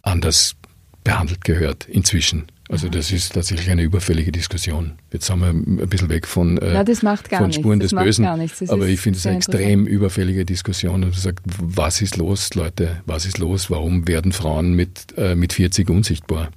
anders 0.03 0.57
behandelt 1.05 1.45
gehört 1.45 1.89
inzwischen. 1.89 2.47
Also 2.71 2.89
das 2.89 3.13
ist 3.13 3.33
tatsächlich 3.33 3.71
eine 3.71 3.83
überfällige 3.83 4.31
Diskussion. 4.31 4.93
Jetzt 5.11 5.27
sind 5.27 5.41
wir 5.41 5.49
ein 5.49 5.89
bisschen 5.89 6.11
weg 6.11 6.27
von, 6.27 6.59
äh, 6.59 6.75
ja, 6.75 7.17
von 7.39 7.53
Spuren 7.53 7.81
des 7.81 7.95
Bösen. 7.95 8.27
Aber 8.27 8.87
ich 8.87 9.01
finde 9.01 9.19
es 9.19 9.27
eine 9.27 9.37
extrem 9.37 9.87
überfällige 9.87 10.45
Diskussion. 10.45 11.03
Und 11.03 11.15
sagt, 11.15 11.43
was 11.59 12.03
ist 12.03 12.19
los, 12.19 12.53
Leute? 12.55 13.03
Was 13.07 13.25
ist 13.25 13.39
los? 13.39 13.71
Warum 13.71 14.07
werden 14.07 14.33
Frauen 14.33 14.75
mit, 14.75 15.17
äh, 15.17 15.35
mit 15.35 15.55
40 15.55 15.89
unsichtbar? 15.89 16.51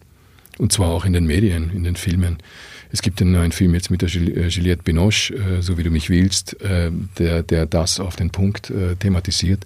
Und 0.57 0.73
zwar 0.73 0.89
auch 0.89 1.05
in 1.05 1.13
den 1.13 1.25
Medien, 1.25 1.71
in 1.73 1.85
den 1.85 1.95
Filmen. 1.95 2.37
Es 2.91 3.01
gibt 3.01 3.21
einen 3.21 3.31
neuen 3.31 3.53
Film 3.53 3.73
jetzt 3.73 3.89
mit 3.89 4.01
der 4.01 4.09
äh, 4.09 4.47
Juliette 4.47 4.83
Binoche, 4.83 5.33
äh, 5.33 5.61
so 5.61 5.77
wie 5.77 5.83
du 5.83 5.91
mich 5.91 6.09
willst, 6.09 6.59
äh, 6.61 6.91
der, 7.17 7.41
der 7.41 7.65
das 7.65 7.99
auf 7.99 8.17
den 8.17 8.31
Punkt 8.31 8.71
thematisiert. 8.99 9.65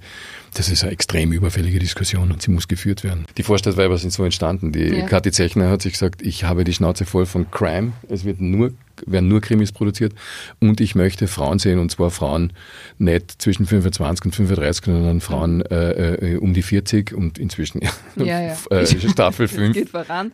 Das 0.55 0.69
ist 0.69 0.83
eine 0.83 0.93
extrem 0.93 1.33
überfällige 1.33 1.79
Diskussion 1.79 2.31
und 2.31 2.41
sie 2.41 2.49
muss 2.49 2.67
geführt 2.67 3.03
werden. 3.03 3.25
Die 3.37 3.43
Vorstadtweiber 3.43 3.97
sind 3.97 4.11
so 4.11 4.23
entstanden. 4.23 4.71
Die 4.71 4.87
ja. 4.87 5.05
Kathi 5.05 5.31
Zechner 5.31 5.69
hat 5.69 5.81
sich 5.81 5.93
gesagt, 5.93 6.21
ich 6.21 6.45
habe 6.45 6.63
die 6.63 6.73
Schnauze 6.73 7.05
voll 7.05 7.25
von 7.25 7.51
Crime. 7.51 7.91
Es 8.09 8.23
wird 8.23 8.39
nur 8.41 8.71
werden 9.05 9.27
nur 9.27 9.41
Krimis 9.41 9.71
produziert 9.71 10.13
und 10.61 10.79
ich 10.79 10.95
möchte 10.95 11.27
Frauen 11.27 11.59
sehen 11.59 11.79
und 11.79 11.91
zwar 11.91 12.11
Frauen 12.11 12.53
nicht 12.97 13.41
zwischen 13.41 13.65
25 13.65 14.25
und 14.25 14.35
35, 14.35 14.85
sondern 14.85 15.21
Frauen 15.21 15.61
äh, 15.63 16.13
äh, 16.13 16.37
um 16.37 16.53
die 16.53 16.61
40 16.61 17.13
und 17.13 17.37
inzwischen 17.37 17.81
ja, 18.15 18.41
ja. 18.41 18.55
Äh, 18.69 18.85
Staffel 18.85 19.47
5. 19.47 19.73
Geht 19.73 19.89
voran. 19.89 20.31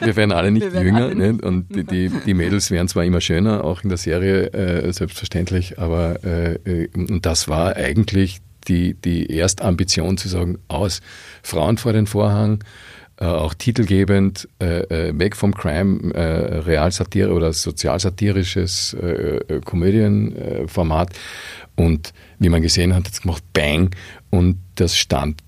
Wir 0.00 0.16
werden 0.16 0.32
alle 0.32 0.50
nicht 0.50 0.72
werden 0.72 0.84
jünger 0.84 1.04
alle 1.04 1.32
nicht. 1.32 1.44
und 1.44 1.74
die, 1.74 1.84
die, 1.84 2.10
die, 2.26 2.34
Mädels 2.34 2.70
werden 2.70 2.88
zwar 2.88 3.04
immer 3.04 3.20
schöner, 3.20 3.64
auch 3.64 3.82
in 3.82 3.88
der 3.88 3.98
Serie 3.98 4.48
äh, 4.52 4.92
selbstverständlich, 4.92 5.78
aber 5.78 6.24
äh, 6.24 6.54
äh, 6.64 6.88
und 6.94 7.24
das 7.24 7.48
war 7.48 7.76
eigentlich 7.76 8.40
die, 8.68 8.94
die 8.94 9.34
Erstambition 9.36 10.16
zu 10.16 10.28
sagen, 10.28 10.58
aus 10.68 11.00
Frauen 11.42 11.78
vor 11.78 11.92
den 11.92 12.06
Vorhang, 12.06 12.64
äh, 13.22 13.26
auch 13.26 13.54
titelgebend, 13.54 14.48
äh, 14.60 14.80
äh, 15.08 15.18
weg 15.18 15.36
vom 15.36 15.54
Crime, 15.54 16.12
äh, 16.14 16.58
Realsatire 16.58 17.32
oder 17.32 17.52
sozialsatirisches 17.52 18.96
äh, 19.00 19.36
äh, 19.36 19.60
Komödienformat. 19.60 21.10
und 21.76 22.12
wie 22.38 22.48
man 22.48 22.62
gesehen 22.62 22.94
hat, 22.94 23.06
hat 23.06 23.12
es 23.12 23.22
gemacht 23.22 23.44
Bang 23.52 23.94
und 24.30 24.58
das 24.74 24.96
stand 24.96 25.40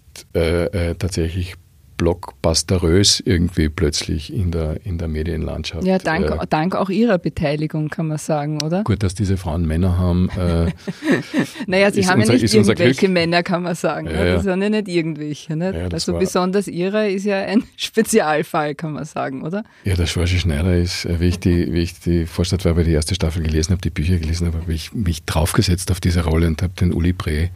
tatsächlich 0.98 1.55
blockbusterös 1.96 3.20
irgendwie 3.20 3.68
plötzlich 3.68 4.33
in 4.33 4.50
der, 4.50 4.85
in 4.85 4.98
der 4.98 5.09
Medienlandschaft. 5.09 5.85
Ja, 5.85 5.98
dank, 5.98 6.30
äh, 6.30 6.46
dank 6.48 6.74
auch 6.74 6.90
Ihrer 6.90 7.18
Beteiligung, 7.18 7.88
kann 7.88 8.09
man 8.09 8.18
sagen, 8.18 8.62
oder? 8.62 8.85
Gut, 8.85 9.02
dass 9.02 9.14
diese 9.14 9.37
Frauen 9.37 9.66
Männer 9.66 9.98
haben. 9.98 10.28
Äh, 10.30 10.72
naja, 11.66 11.90
sie 11.90 12.07
haben 12.07 12.20
unser, 12.20 12.35
ja 12.35 12.42
nicht 12.42 12.54
irgendwelche 12.54 13.09
Männer, 13.09 13.42
kann 13.42 13.62
man 13.62 13.74
sagen. 13.74 14.07
Ja, 14.07 14.12
ne? 14.12 14.28
ja. 14.28 14.35
Das 14.35 14.44
sind 14.44 14.62
ja 14.62 14.68
nicht 14.70 14.88
irgendwelche. 14.88 15.57
Nicht? 15.57 15.74
Ja, 15.74 15.88
also 15.88 16.18
besonders 16.18 16.68
Ihre 16.68 17.11
ist 17.11 17.24
ja 17.24 17.40
ein 17.40 17.64
Spezialfall, 17.76 18.74
kann 18.74 18.92
man 18.92 19.04
sagen, 19.04 19.42
oder? 19.42 19.64
Ja, 19.85 19.94
der 19.94 20.07
Schwarsche 20.07 20.38
Schneider 20.38 20.76
ist, 20.76 21.04
äh, 21.04 21.20
wie 21.20 21.28
ich 21.28 21.38
die, 21.38 21.72
wie 21.72 21.80
ich 21.80 22.00
die 22.00 22.26
Vorstadtwerbe 22.26 22.85
die 22.85 22.92
erste 22.92 23.14
Staffel 23.14 23.42
gelesen 23.42 23.72
habe, 23.72 23.83
die 23.83 23.90
Bücher 23.90 24.18
gelesen 24.18 24.46
habe, 24.46 24.59
habe 24.59 24.72
ich 24.72 24.92
mich 24.92 25.24
draufgesetzt 25.24 25.90
auf 25.90 26.00
diese 26.00 26.24
Rolle 26.24 26.46
und 26.46 26.62
habe 26.62 26.74
den 26.74 26.92
Uli 26.92 27.12
Bree 27.12 27.48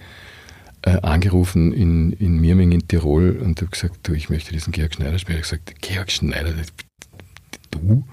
äh, 0.83 1.01
angerufen 1.03 1.73
in, 1.73 2.13
in 2.13 2.41
Mirming 2.41 2.73
in 2.73 2.87
Tirol 2.87 3.39
und 3.43 3.61
habe 3.61 3.71
gesagt, 3.71 4.09
du, 4.09 4.13
ich 4.13 4.31
möchte 4.31 4.53
diesen 4.53 4.73
Georg 4.73 4.95
Schneider 4.95 5.19
spielen. 5.19 5.41
Ich 5.41 5.51
habe 5.51 5.59
gesagt, 5.59 5.83
Georg 5.83 6.11
Schneider, 6.11 6.53
du? 7.71 8.05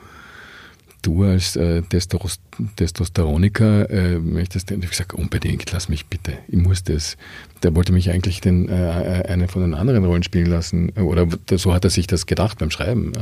Du 1.02 1.24
als 1.24 1.56
äh, 1.56 1.84
Testost 1.84 2.42
Testosteroniker 2.78 3.90
äh, 3.92 4.18
möchtest, 4.18 4.72
und 4.72 4.80
ich 4.80 4.86
habe 4.86 4.92
gesagt, 4.92 5.14
unbedingt, 5.14 5.72
lass 5.72 5.88
mich 5.88 6.08
bitte, 6.08 6.34
ich 6.48 6.58
muss 6.58 6.84
das. 6.84 7.18
Der 7.62 7.76
wollte 7.76 7.92
mich 7.92 8.10
eigentlich 8.10 8.42
den, 8.42 8.70
äh, 8.70 9.24
eine 9.28 9.48
von 9.48 9.62
den 9.62 9.76
anderen 9.76 10.04
Rollen 10.04 10.24
spielen 10.24 10.48
lassen, 10.48 10.90
oder 10.92 11.28
so 11.52 11.74
hat 11.74 11.84
er 11.84 11.92
sich 11.92 12.08
das 12.08 12.26
gedacht 12.26 12.58
beim 12.58 12.72
Schreiben. 12.72 13.14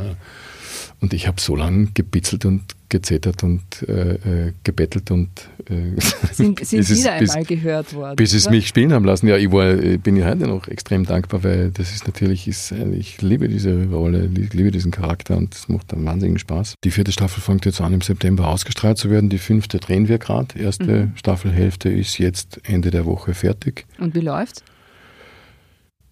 Äh. 1.04 1.06
Und 1.06 1.14
ich 1.14 1.28
habe 1.28 1.40
so 1.40 1.56
lange 1.56 1.88
gebitzelt 1.94 2.46
und 2.46 2.64
gezetert 2.90 3.44
und 3.44 3.64
äh, 3.88 4.14
äh, 4.14 4.54
gebettelt 4.64 5.10
und 5.10 5.30
äh, 5.68 6.00
sind, 6.32 6.60
sind 6.66 6.88
wieder 6.90 7.14
einmal 7.14 7.44
gehört 7.44 7.94
worden. 7.94 8.16
Bis 8.16 8.34
es 8.34 8.50
mich 8.50 8.68
spielen 8.68 8.94
haben 8.94 9.04
lassen. 9.04 9.28
Ja, 9.28 9.38
ich 9.38 9.52
war, 9.52 9.74
bin 9.74 10.16
ja 10.16 10.28
heute 10.28 10.48
noch 10.48 10.68
extrem 10.68 11.06
dankbar, 11.06 11.44
weil 11.44 11.72
das 11.72 11.94
ist 11.94 12.06
natürlich, 12.06 12.48
ist, 12.48 12.72
ich 12.72 13.22
liebe 13.22 13.50
diese 13.50 13.88
Rolle, 13.88 14.30
ich 14.38 14.54
liebe 14.54 14.70
diesen 14.70 14.92
Charakter 14.92 15.38
und 15.38 15.56
es 15.56 15.68
macht 15.70 15.92
einen 15.94 16.06
wahnsinnigen 16.06 16.40
Spaß. 16.40 16.76
Die 16.84 16.92
vierte 16.92 17.12
Staffel 17.12 17.42
fängt 17.42 17.66
jetzt 17.66 17.82
an, 17.82 17.94
im 17.94 18.02
September 18.02 18.48
ausgestrahlt 18.48 18.98
zu 18.98 19.10
werden. 19.10 19.30
Die 19.30 19.40
fünfte 19.40 19.80
drehen 19.80 20.08
wir 20.08 20.20
gerade. 20.20 20.58
Erste 20.60 21.08
mhm. 21.08 21.18
Staffelhälfte 21.18 21.90
ist 21.90 22.20
jetzt 22.20 22.62
Ende 22.64 22.92
der 22.92 23.06
Woche 23.06 23.34
fertig. 23.34 23.86
Und 23.98 24.14
wie 24.14 24.22
läuft's? 24.22 24.64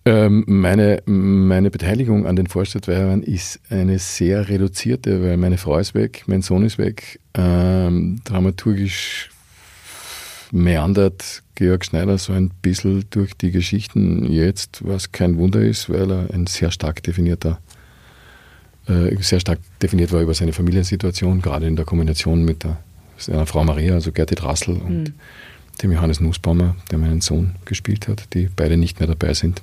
Ähm, 0.04 0.44
meine, 0.48 1.04
meine 1.06 1.70
Beteiligung 1.70 2.26
an 2.26 2.36
den 2.36 2.48
Vorstadtweibern 2.48 3.22
ist 3.22 3.60
eine 3.70 4.00
sehr 4.00 4.50
reduzierte, 4.50 5.22
weil 5.22 5.38
meine 5.38 5.60
Frau 5.60 5.78
ist 5.78 5.94
weg, 5.94 6.24
mein 6.26 6.42
Sohn 6.42 6.66
ist 6.66 6.80
weg. 6.80 7.20
Ähm, 7.36 8.20
dramaturgisch 8.24 9.30
meandert 10.52 11.44
Georg 11.56 11.86
Schneider 11.86 12.18
so 12.18 12.34
ein 12.34 12.50
bisschen 12.62 13.06
durch 13.12 13.36
die 13.36 13.52
Geschichten 13.52 14.26
jetzt, 14.32 14.80
was 14.84 15.12
kein 15.12 15.38
Wunder 15.38 15.62
ist, 15.62 15.90
weil 15.90 16.12
er 16.12 16.34
ein 16.34 16.48
sehr 16.48 16.72
stark 16.72 17.04
definierter, 17.04 17.60
äh, 18.88 19.16
sehr 19.22 19.40
stark 19.40 19.60
definiert 19.82 20.12
war 20.12 20.22
über 20.22 20.34
seine 20.34 20.54
Familiensituation, 20.54 21.42
gerade 21.44 21.68
in 21.68 21.76
der 21.76 21.86
Kombination 21.86 22.44
mit 22.44 22.64
der 22.64 22.78
seiner 23.22 23.46
Frau 23.46 23.64
Maria, 23.64 23.94
also 23.94 24.12
Gertrud 24.12 24.44
Rassel 24.44 24.78
und 24.78 25.04
mhm. 25.04 25.14
dem 25.82 25.92
Johannes 25.92 26.20
Nussbaumer, 26.20 26.76
der 26.90 26.98
meinen 26.98 27.22
Sohn 27.22 27.56
gespielt 27.66 28.08
hat, 28.08 28.34
die 28.34 28.50
beide 28.54 28.78
nicht 28.78 29.00
mehr 29.00 29.08
dabei 29.08 29.34
sind. 29.34 29.62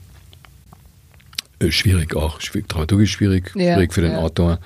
Äh, 1.60 1.70
schwierig 1.70 2.14
auch, 2.14 2.40
schwierig, 2.40 2.68
dramaturgisch 2.68 3.12
schwierig, 3.12 3.52
ja, 3.54 3.74
schwierig 3.74 3.92
für 3.92 4.02
den 4.02 4.12
ja. 4.12 4.18
Autor. 4.18 4.58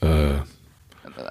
Äh, 0.00 0.38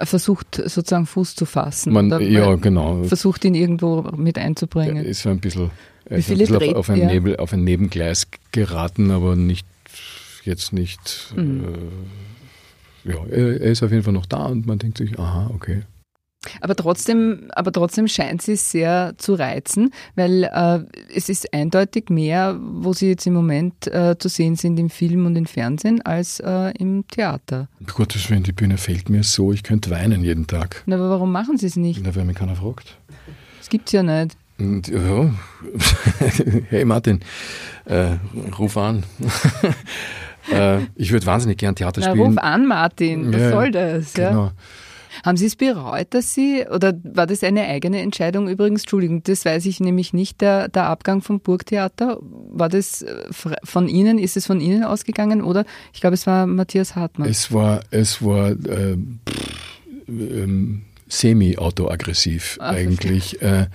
versucht 0.03 0.55
sozusagen 0.55 1.05
Fuß 1.05 1.35
zu 1.35 1.45
fassen. 1.45 1.93
Man, 1.93 2.09
ja, 2.21 2.55
genau. 2.55 3.03
Versucht 3.03 3.43
ihn 3.45 3.55
irgendwo 3.55 4.03
mit 4.15 4.37
einzubringen. 4.37 4.97
Er 4.97 5.05
ist 5.05 5.23
so 5.23 5.29
ein 5.29 5.39
bisschen, 5.39 5.71
Wie 6.07 6.15
ein 6.15 6.37
bisschen 6.37 6.55
auf, 6.55 6.75
auf, 6.75 6.89
ein 6.89 7.05
Nebel, 7.07 7.37
auf 7.37 7.53
ein 7.53 7.63
Nebengleis 7.63 8.27
geraten, 8.51 9.11
aber 9.11 9.35
nicht 9.35 9.65
jetzt 10.43 10.73
nicht. 10.73 11.33
Mhm. 11.35 11.63
Äh, 13.05 13.11
ja, 13.11 13.25
er, 13.29 13.61
er 13.61 13.71
ist 13.71 13.83
auf 13.83 13.91
jeden 13.91 14.03
Fall 14.03 14.13
noch 14.13 14.25
da 14.25 14.45
und 14.45 14.65
man 14.65 14.77
denkt 14.77 14.97
sich, 14.97 15.17
aha, 15.17 15.49
okay. 15.53 15.83
Aber 16.61 16.75
trotzdem, 16.75 17.49
aber 17.51 17.71
trotzdem 17.71 18.07
scheint 18.07 18.41
sie 18.41 18.55
sehr 18.55 19.13
zu 19.17 19.33
reizen, 19.33 19.91
weil 20.15 20.45
äh, 20.45 20.79
es 21.13 21.27
ist 21.27 21.53
eindeutig 21.53 22.09
mehr, 22.09 22.57
wo 22.59 22.93
sie 22.93 23.09
jetzt 23.09 23.27
im 23.27 23.33
Moment 23.33 23.87
äh, 23.87 24.17
zu 24.17 24.29
sehen 24.29 24.55
sind 24.55 24.79
im 24.79 24.89
Film 24.89 25.25
und 25.25 25.35
im 25.35 25.45
Fernsehen, 25.45 26.01
als 26.01 26.39
äh, 26.39 26.71
im 26.77 27.05
Theater. 27.07 27.67
Gottes 27.93 28.29
Willen, 28.29 28.43
die 28.43 28.53
Bühne 28.53 28.77
fehlt 28.77 29.09
mir 29.09 29.23
so, 29.23 29.51
ich 29.51 29.63
könnte 29.63 29.89
weinen 29.89 30.23
jeden 30.23 30.47
Tag. 30.47 30.83
Na, 30.85 30.95
aber 30.95 31.09
warum 31.09 31.31
machen 31.31 31.57
sie 31.57 31.67
es 31.67 31.75
nicht? 31.75 32.01
Na, 32.03 32.15
weil 32.15 32.23
mich 32.23 32.37
keiner 32.37 32.55
fragt. 32.55 32.97
Das 33.57 33.67
gibt 33.67 33.89
es 33.89 33.93
ja 33.93 34.03
nicht. 34.03 34.37
Und, 34.57 34.87
ja. 34.87 35.33
hey 36.69 36.85
Martin, 36.85 37.19
äh, 37.85 38.15
ruf 38.57 38.77
an. 38.77 39.03
Äh, 40.51 40.79
ich 40.95 41.11
würde 41.11 41.27
wahnsinnig 41.27 41.59
gern 41.59 41.75
Theater 41.75 42.01
Na, 42.01 42.09
spielen. 42.09 42.27
Ruf 42.31 42.37
an, 42.39 42.65
Martin, 42.65 43.31
was 43.31 43.41
ja, 43.41 43.51
soll 43.51 43.71
das? 43.71 44.13
Genau. 44.13 44.45
Ja? 44.45 44.53
Haben 45.23 45.37
Sie 45.37 45.45
es 45.45 45.55
bereut, 45.55 46.07
dass 46.13 46.33
Sie, 46.33 46.65
oder 46.69 46.93
war 47.03 47.27
das 47.27 47.43
eine 47.43 47.63
eigene 47.63 48.01
Entscheidung 48.01 48.47
übrigens? 48.47 48.81
Entschuldigung, 48.81 49.23
das 49.23 49.45
weiß 49.45 49.65
ich 49.65 49.79
nämlich 49.79 50.13
nicht, 50.13 50.41
der, 50.41 50.67
der 50.67 50.85
Abgang 50.85 51.21
vom 51.21 51.39
Burgtheater. 51.39 52.17
War 52.21 52.69
das 52.69 53.01
äh, 53.01 53.23
von 53.63 53.87
Ihnen, 53.87 54.19
ist 54.19 54.37
es 54.37 54.45
von 54.45 54.61
Ihnen 54.61 54.83
ausgegangen 54.83 55.41
oder 55.41 55.65
ich 55.93 56.01
glaube, 56.01 56.13
es 56.13 56.27
war 56.27 56.47
Matthias 56.47 56.95
Hartmann? 56.95 57.29
Es 57.29 57.51
war, 57.51 57.81
es 57.91 58.23
war 58.23 58.51
äh, 58.51 58.97
ähm, 60.07 60.81
semi-autoaggressiv 61.07 62.57
eigentlich. 62.61 63.41
Äh, 63.41 63.67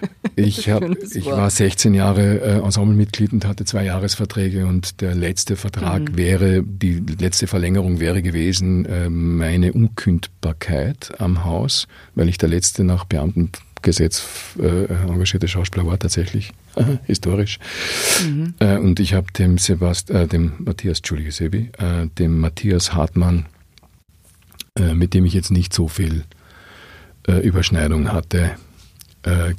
ich, 0.36 0.68
hab, 0.68 0.82
ich 0.82 1.26
war 1.26 1.50
16 1.50 1.94
Jahre 1.94 2.40
äh, 2.40 2.64
Ensemblemitglied 2.64 3.32
und 3.32 3.44
hatte 3.44 3.64
zwei 3.64 3.84
Jahresverträge 3.84 4.66
und 4.66 5.00
der 5.00 5.14
letzte 5.14 5.56
Vertrag 5.56 6.12
mhm. 6.12 6.16
wäre, 6.16 6.62
die 6.62 7.02
letzte 7.18 7.46
Verlängerung 7.46 8.00
wäre 8.00 8.22
gewesen, 8.22 8.84
äh, 8.86 9.08
meine 9.08 9.72
Unkündbarkeit 9.72 11.12
am 11.18 11.44
Haus, 11.44 11.88
weil 12.14 12.28
ich 12.28 12.38
der 12.38 12.48
letzte 12.48 12.84
nach 12.84 13.04
Beamtengesetz 13.04 14.24
äh, 14.58 14.84
engagierte 14.84 15.48
Schauspieler 15.48 15.86
war 15.86 15.98
tatsächlich, 15.98 16.52
historisch. 17.06 17.58
Mhm. 18.24 18.54
Äh, 18.60 18.78
und 18.78 19.00
ich 19.00 19.14
habe 19.14 19.32
dem 19.32 19.58
Sebast, 19.58 20.10
äh, 20.10 20.26
dem 20.26 20.52
Matthias, 20.58 20.98
Entschuldige 20.98 21.32
Sebi, 21.32 21.70
äh, 21.78 22.06
dem 22.18 22.38
Matthias 22.40 22.94
Hartmann, 22.94 23.46
mit 24.94 25.12
dem 25.12 25.24
ich 25.24 25.34
jetzt 25.34 25.50
nicht 25.50 25.74
so 25.74 25.88
viel 25.88 26.22
Überschneidung 27.26 28.12
hatte, 28.12 28.52
äh, 29.22 29.54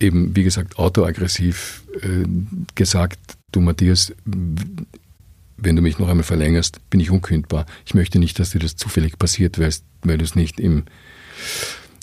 eben, 0.00 0.34
wie 0.36 0.44
gesagt, 0.44 0.78
autoaggressiv 0.78 1.84
äh, 2.00 2.24
gesagt, 2.74 3.18
du 3.52 3.60
Matthias, 3.60 4.12
wenn 4.24 5.76
du 5.76 5.82
mich 5.82 5.98
noch 5.98 6.08
einmal 6.08 6.24
verlängerst, 6.24 6.78
bin 6.90 7.00
ich 7.00 7.10
unkündbar. 7.10 7.66
Ich 7.86 7.94
möchte 7.94 8.18
nicht, 8.18 8.38
dass 8.38 8.50
dir 8.50 8.58
das 8.58 8.76
zufällig 8.76 9.18
passiert, 9.18 9.58
weil, 9.58 9.72
weil 10.02 10.18
du 10.18 10.24
es 10.24 10.34
nicht 10.34 10.60
im, 10.60 10.84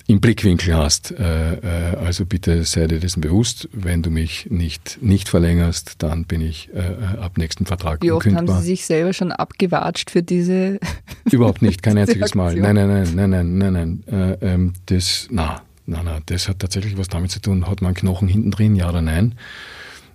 im 0.08 0.20
Blickwinkel 0.22 0.76
hast. 0.76 1.12
Äh, 1.12 1.54
äh, 1.54 1.96
also 1.98 2.26
bitte 2.26 2.64
sei 2.64 2.88
dir 2.88 3.00
dessen 3.00 3.22
bewusst. 3.22 3.70
Wenn 3.72 4.02
du 4.02 4.10
mich 4.10 4.48
nicht, 4.50 5.00
nicht 5.02 5.30
verlängerst, 5.30 5.96
dann 6.00 6.26
bin 6.26 6.42
ich 6.42 6.70
äh, 6.74 7.20
ab 7.20 7.38
nächsten 7.38 7.66
Vertrag 7.66 8.02
Wie 8.02 8.12
oft 8.12 8.26
unkündbar. 8.26 8.56
haben 8.56 8.64
Sie 8.64 8.70
sich 8.70 8.86
selber 8.86 9.14
schon 9.14 9.32
abgewatscht 9.32 10.10
für 10.10 10.24
diese 10.24 10.80
Überhaupt 11.32 11.62
nicht, 11.62 11.84
kein 11.84 11.98
einziges 11.98 12.36
Mal. 12.36 12.56
Nein, 12.56 12.76
nein, 12.76 12.88
nein, 12.88 13.16
nein, 13.16 13.30
nein, 13.30 13.58
nein, 13.58 13.74
nein. 13.74 14.04
Äh, 14.42 14.54
ähm, 14.54 14.74
das, 14.88 15.28
na, 15.32 15.62
na, 15.86 16.02
na, 16.04 16.20
das 16.26 16.48
hat 16.48 16.60
tatsächlich 16.60 16.98
was 16.98 17.08
damit 17.08 17.32
zu 17.32 17.40
tun. 17.42 17.68
Hat 17.68 17.82
man 17.82 17.94
Knochen 17.94 18.28
hinten 18.28 18.52
drin, 18.52 18.76
ja 18.76 18.90
oder 18.90 19.02
nein? 19.02 19.36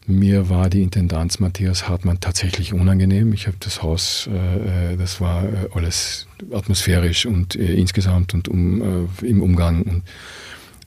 Mir 0.09 0.49
war 0.49 0.71
die 0.71 0.83
Intendanz 0.83 1.41
Matthias 1.41 1.89
Hartmann 1.89 2.21
tatsächlich 2.21 2.73
unangenehm. 2.73 3.33
Ich 3.33 3.49
habe 3.49 3.57
das 3.59 3.83
Haus, 3.83 4.29
äh, 4.33 4.93
äh, 4.93 4.97
das 4.97 5.21
war 5.21 5.43
äh, 5.43 5.69
alles 5.75 6.29
atmosphärisch 6.53 7.27
und 7.27 7.57
äh, 7.57 7.75
insgesamt 7.75 8.33
und 8.33 8.47
um, 8.49 9.09
äh, 9.23 9.27
im 9.27 9.43
Umgang 9.43 9.83
und 9.83 10.03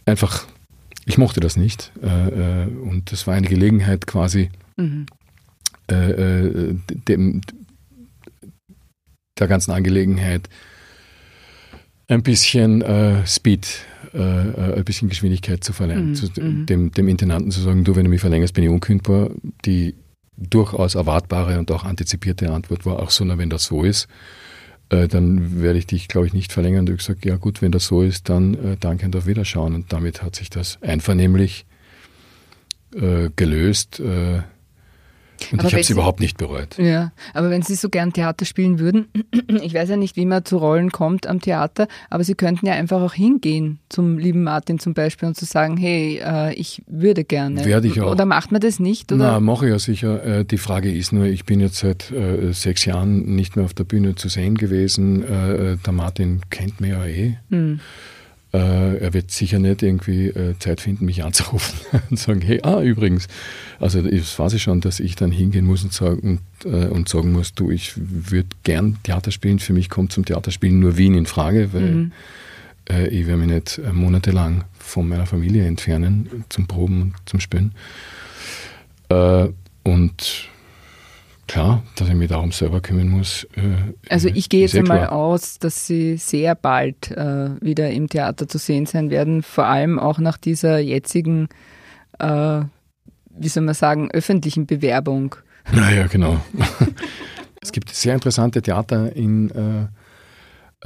einfach, 0.06 0.48
ich 1.06 1.18
mochte 1.18 1.42
das 1.42 1.58
nicht. 1.58 1.92
Äh, 2.02 2.68
und 2.68 3.12
das 3.12 3.28
war 3.28 3.34
eine 3.34 3.48
Gelegenheit 3.48 4.08
quasi, 4.08 4.52
mhm. 4.78 5.06
dem, 5.90 7.42
der 9.38 9.48
ganzen 9.48 9.72
Angelegenheit 9.72 10.48
ein 12.08 12.24
bisschen 12.24 12.84
Speed 13.26 13.68
äh, 14.13 14.78
ein 14.78 14.84
bisschen 14.84 15.10
Geschwindigkeit 15.10 15.63
zu 15.63 15.74
verleihen, 15.74 16.10
mhm. 16.10 16.15
zu, 16.15 16.28
mhm. 16.41 16.65
dem, 16.65 16.91
dem 16.91 17.08
Intendanten 17.08 17.52
zu 17.52 17.62
sagen, 17.62 17.84
du, 17.84 17.95
wenn 17.95 18.06
du 18.06 18.10
mich 18.10 18.22
verlängerst, 18.22 18.54
bin 18.54 18.63
ich 18.63 18.69
unkündbar. 18.69 19.30
Die 19.65 19.95
durchaus 20.38 20.95
erwartbare 20.95 21.60
und 21.60 21.72
auch 21.72 21.84
antizipierte 21.84 22.52
Antwort 22.52 22.86
war 22.86 23.00
auch 23.00 23.12
so, 23.12 23.26
na, 23.26 23.38
wenn 23.38 23.50
das 23.50 23.65
so 23.65 23.84
ist, 23.84 24.08
äh, 24.89 25.08
dann 25.08 25.62
werde 25.62 25.80
ich 25.80 25.86
dich, 25.86 26.08
glaube 26.08 26.28
ich, 26.28 26.34
nicht 26.34 26.52
verlängern. 26.52 26.86
Du 26.86 26.93
hast 26.93 27.00
gesagt, 27.00 27.26
ja 27.26 27.36
gut, 27.36 27.62
wenn 27.62 27.72
das 27.72 27.86
so 27.86 28.02
ist, 28.02 28.30
dann 28.30 28.54
äh, 28.54 28.78
danke 28.80 29.06
und 29.06 29.15
auf 29.15 29.28
Wiederschauen. 29.28 29.76
Und 29.76 29.93
damit 29.93 30.24
hat 30.24 30.36
sich 30.36 30.50
das 30.50 30.82
einvernehmlich 30.82 31.65
äh, 32.95 33.30
gelöst. 33.36 34.00
Äh, 34.00 34.41
und 35.52 35.60
aber 35.60 35.67
ich 35.67 35.73
habe 35.73 35.82
es 35.82 35.89
überhaupt 35.89 36.19
nicht 36.19 36.38
bereut. 36.38 36.78
Ja, 36.78 37.12
aber 37.34 37.49
wenn 37.49 37.62
Sie 37.62 37.75
so 37.75 37.89
gern 37.89 38.13
Theater 38.13 38.45
spielen 38.45 38.80
würden, 38.80 39.08
ich 39.62 39.73
weiß 39.73 39.89
ja 39.89 39.97
nicht, 39.97 40.15
wie 40.15 40.25
man 40.25 40.45
zu 40.45 40.58
Rollen 40.58 40.91
kommt 40.91 41.28
am 41.28 41.41
Theater, 41.41 41.88
aber 42.10 42.23
Sie 42.23 42.36
könnten 42.36 42.65
ja 42.65 42.73
einfach 42.73 43.02
auch 43.02 43.13
hingehen 43.13 43.80
zum 43.89 44.17
lieben 44.17 44.43
Martin 44.43 44.80
zum 44.80 44.93
Beispiel 44.93 45.28
und 45.28 45.36
zu 45.36 45.45
sagen, 45.45 45.78
hey, 45.78 46.21
äh, 46.23 46.54
ich 46.54 46.82
würde 46.88 47.23
gerne. 47.23 47.65
Werde 47.65 47.88
ich 47.88 48.02
auch. 48.02 48.12
Oder 48.12 48.25
macht 48.25 48.52
man 48.52 48.62
das 48.62 48.80
nicht? 48.80 49.12
Oder? 49.12 49.34
Na, 49.34 49.39
mache 49.39 49.65
ich 49.65 49.71
ja 49.71 49.80
sicher. 49.80 50.23
Äh, 50.23 50.45
die 50.45 50.58
Frage 50.58 50.91
ist 50.91 51.12
nur, 51.12 51.25
ich 51.25 51.45
bin 51.45 51.60
jetzt 51.60 51.78
seit 51.78 52.12
äh, 52.12 52.52
sechs 52.54 52.86
Jahren 52.86 53.36
nicht 53.36 53.56
mehr 53.56 53.65
auf 53.65 53.73
der 53.73 53.84
Bühne 53.84 54.15
zu 54.15 54.30
sehen 54.30 54.56
gewesen. 54.56 55.23
Äh, 55.23 55.78
der 55.78 55.93
Martin 55.93 56.41
kennt 56.49 56.82
mich 56.82 56.91
ja 56.91 57.06
eh. 57.06 57.38
Hm. 57.49 57.80
Äh, 58.52 58.98
er 58.98 59.14
wird 59.14 59.30
sicher 59.30 59.60
nicht 59.60 59.84
irgendwie 59.84 60.28
äh, 60.28 60.58
Zeit 60.58 60.82
finden, 60.82 61.06
mich 61.06 61.24
anzurufen 61.24 61.80
und 62.10 62.18
sagen, 62.18 62.42
hey, 62.42 62.60
ah, 62.64 62.82
übrigens. 62.82 63.28
Also 63.80 64.00
es 64.00 64.40
weiß 64.40 64.54
ich 64.54 64.64
schon, 64.64 64.82
dass 64.82 65.00
ich 65.00 65.16
dann 65.16 65.32
hingehen 65.32 65.66
muss 65.66 65.84
und 65.84 65.94
sagen, 65.94 66.40
und, 66.64 66.72
äh, 66.72 66.88
und 66.88 67.08
sagen 67.08 67.32
muss, 67.32 67.54
du, 67.54 67.70
ich 67.70 67.94
würde 67.96 68.50
gern 68.64 68.98
Theater 69.04 69.32
spielen. 69.32 69.60
Für 69.60 69.74
mich 69.74 69.90
kommt 69.90 70.12
zum 70.12 70.26
Theaterspielen 70.26 70.80
nur 70.80 70.98
Wien 70.98 71.14
in 71.14 71.28
Frage, 71.28 71.74
weil 71.74 71.92
mhm. 71.92 72.12
ich 73.12 73.28
werde 73.28 73.38
mich 73.38 73.50
nicht 73.50 73.82
monatelang 73.94 74.64
von 74.80 75.08
meiner 75.08 75.28
Familie 75.28 75.68
entfernen 75.68 76.44
zum 76.50 76.66
Proben 76.66 77.02
und 77.04 77.14
zum 77.26 77.40
Spielen. 77.40 77.74
Und 79.10 80.50
Klar, 81.50 81.82
dass 81.96 82.08
ich 82.08 82.14
mich 82.14 82.30
darum 82.30 82.52
selber 82.52 82.80
kümmern 82.80 83.10
muss. 83.10 83.46
Äh, 83.56 83.94
also 84.08 84.30
ich 84.30 84.50
gehe 84.50 84.62
jetzt 84.62 84.76
einmal 84.76 85.08
aus, 85.08 85.58
dass 85.58 85.88
Sie 85.88 86.16
sehr 86.18 86.54
bald 86.54 87.10
äh, 87.10 87.50
wieder 87.60 87.90
im 87.90 88.08
Theater 88.08 88.48
zu 88.48 88.60
sehen 88.60 88.86
sein 88.86 89.10
werden, 89.10 89.42
vor 89.42 89.66
allem 89.66 89.98
auch 89.98 90.20
nach 90.20 90.38
dieser 90.38 90.78
jetzigen, 90.78 91.50
äh, 92.20 92.62
wie 93.32 93.48
soll 93.48 93.64
man 93.64 93.74
sagen, 93.74 94.12
öffentlichen 94.12 94.68
Bewerbung. 94.68 95.38
Naja, 95.72 96.06
genau. 96.06 96.40
es 97.62 97.72
gibt 97.72 97.90
sehr 97.90 98.14
interessante 98.14 98.62
Theater 98.62 99.16
in 99.16 99.50
äh, 99.50 99.88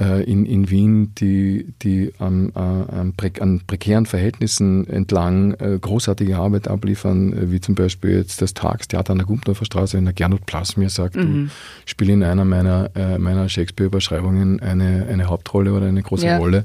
in, 0.00 0.44
in 0.44 0.70
Wien, 0.70 1.14
die, 1.14 1.72
die 1.82 2.12
an, 2.18 2.50
äh, 2.54 2.58
an, 2.58 3.14
an 3.40 3.60
prekären 3.66 4.06
Verhältnissen 4.06 4.88
entlang 4.88 5.54
äh, 5.54 5.78
großartige 5.80 6.36
Arbeit 6.36 6.66
abliefern, 6.66 7.52
wie 7.52 7.60
zum 7.60 7.76
Beispiel 7.76 8.16
jetzt 8.16 8.42
das 8.42 8.54
Tagstheater 8.54 9.12
an 9.12 9.18
der 9.18 9.26
Gumpendorfer 9.26 9.64
Straße, 9.64 9.96
wenn 9.96 10.04
der 10.04 10.14
Gernot 10.14 10.46
Plass 10.46 10.76
mir 10.76 10.90
sagt, 10.90 11.16
mhm. 11.16 11.46
du 11.46 11.50
spiel 11.86 12.10
in 12.10 12.24
einer 12.24 12.44
meiner, 12.44 12.90
meiner 13.18 13.48
Shakespeare-Überschreibungen 13.48 14.60
eine, 14.60 15.06
eine 15.08 15.26
Hauptrolle 15.26 15.72
oder 15.72 15.86
eine 15.86 16.02
große 16.02 16.26
ja. 16.26 16.38
Rolle, 16.38 16.64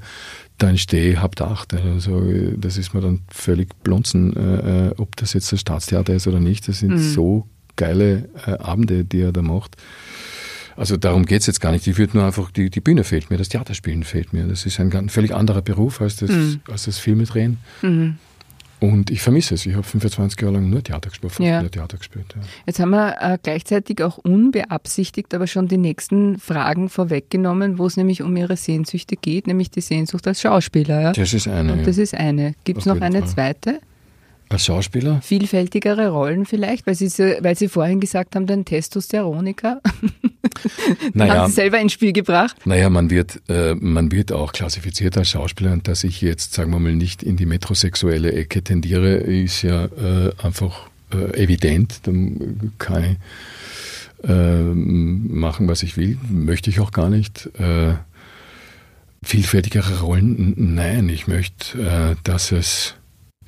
dann 0.59 0.77
stehe 0.77 1.13
ich, 1.13 1.21
habt 1.21 1.41
acht. 1.41 1.73
Also 1.73 2.21
das 2.55 2.77
ist 2.77 2.93
mir 2.93 3.01
dann 3.01 3.21
völlig 3.29 3.81
blunzen, 3.81 4.35
äh, 4.35 4.91
ob 4.97 5.15
das 5.15 5.33
jetzt 5.33 5.51
das 5.51 5.61
Staatstheater 5.61 6.13
ist 6.13 6.27
oder 6.27 6.39
nicht. 6.39 6.67
Das 6.67 6.79
sind 6.79 6.91
mhm. 6.91 6.97
so 6.97 7.47
geile 7.75 8.29
äh, 8.45 8.51
Abende, 8.51 9.05
die 9.05 9.21
er 9.21 9.31
da 9.31 9.41
macht. 9.41 9.77
Also 10.79 10.95
darum 10.95 11.25
geht 11.25 11.41
es 11.41 11.47
jetzt 11.47 11.59
gar 11.59 11.73
nicht. 11.73 11.85
Ich 11.87 11.97
würde 11.97 12.15
nur 12.15 12.25
einfach, 12.25 12.51
die, 12.51 12.69
die 12.69 12.79
Bühne 12.79 13.03
fehlt 13.03 13.29
mir, 13.29 13.35
das 13.35 13.49
Theaterspielen 13.49 14.03
fehlt 14.03 14.31
mir. 14.31 14.45
Das 14.45 14.65
ist 14.65 14.79
ein 14.79 14.89
ganz, 14.89 15.11
völlig 15.11 15.35
anderer 15.35 15.61
Beruf 15.61 15.99
als 15.99 16.15
das, 16.15 16.29
mhm. 16.29 16.61
als 16.71 16.85
das 16.85 16.97
Filme 16.97 17.25
drehen. 17.25 17.57
Mhm. 17.81 18.15
Und 18.79 19.11
ich 19.11 19.21
vermisse 19.21 19.55
es. 19.55 19.65
Ich 19.65 19.73
habe 19.73 19.83
25 19.83 20.39
Jahre 20.39 20.53
lang 20.53 20.69
nur 20.69 20.81
Theater 20.81 21.09
gespielt, 21.09 21.37
ja. 21.39 21.59
nur 21.59 21.69
Theater 21.69 21.97
gespielt. 21.97 22.33
Ja. 22.33 22.41
Jetzt 22.65 22.79
haben 22.79 22.91
wir 22.91 23.17
äh, 23.19 23.37
gleichzeitig 23.43 24.01
auch 24.01 24.19
unbeabsichtigt, 24.19 25.33
aber 25.33 25.47
schon 25.47 25.67
die 25.67 25.77
nächsten 25.77 26.39
Fragen 26.39 26.87
vorweggenommen, 26.87 27.77
wo 27.77 27.87
es 27.87 27.97
nämlich 27.97 28.21
um 28.21 28.33
Ihre 28.37 28.55
Sehnsüchte 28.55 29.17
geht, 29.17 29.47
nämlich 29.47 29.69
die 29.69 29.81
Sehnsucht 29.81 30.25
als 30.27 30.39
Schauspieler. 30.39 31.01
Ja? 31.01 31.11
Das 31.11 31.33
ist 31.33 31.49
eine. 31.49 31.73
Und 31.73 31.87
das 31.87 31.97
ist 31.97 32.13
eine. 32.13 32.55
Gibt 32.63 32.79
es 32.79 32.85
noch 32.85 33.01
eine 33.01 33.19
Fall. 33.19 33.27
zweite? 33.27 33.81
Als 34.49 34.65
Schauspieler? 34.65 35.21
Vielfältigere 35.21 36.09
Rollen 36.09 36.45
vielleicht, 36.45 36.87
weil 36.87 36.95
Sie, 36.95 37.07
weil 37.07 37.55
Sie 37.55 37.67
vorhin 37.67 37.99
gesagt 37.99 38.35
haben, 38.35 38.47
den 38.47 38.65
Testosteroniker. 38.65 39.79
naja, 41.13 41.35
haben 41.35 41.49
Sie 41.49 41.55
selber 41.55 41.79
ins 41.79 41.93
Spiel 41.93 42.13
gebracht? 42.13 42.55
Naja, 42.65 42.89
man 42.89 43.11
wird, 43.11 43.41
äh, 43.47 43.75
man 43.75 44.11
wird 44.11 44.31
auch 44.31 44.51
klassifiziert 44.51 45.17
als 45.17 45.29
Schauspieler 45.29 45.71
und 45.73 45.87
dass 45.87 46.03
ich 46.03 46.21
jetzt, 46.21 46.53
sagen 46.53 46.71
wir 46.71 46.79
mal, 46.79 46.95
nicht 46.95 47.21
in 47.21 47.37
die 47.37 47.45
metrosexuelle 47.45 48.33
Ecke 48.33 48.63
tendiere, 48.63 49.17
ist 49.17 49.61
ja 49.61 49.85
äh, 49.85 50.31
einfach 50.41 50.89
äh, 51.13 51.43
evident. 51.43 52.01
Da 52.03 52.11
kann 52.79 53.03
ich 53.03 54.27
äh, 54.27 54.63
machen, 54.63 55.67
was 55.67 55.83
ich 55.83 55.95
will, 55.95 56.17
möchte 56.27 56.69
ich 56.69 56.79
auch 56.79 56.91
gar 56.91 57.09
nicht. 57.09 57.49
Äh, 57.59 57.93
vielfältigere 59.23 59.99
Rollen? 60.01 60.53
Nein, 60.57 61.09
ich 61.09 61.27
möchte, 61.27 61.79
äh, 61.79 62.15
dass 62.23 62.51
es 62.51 62.95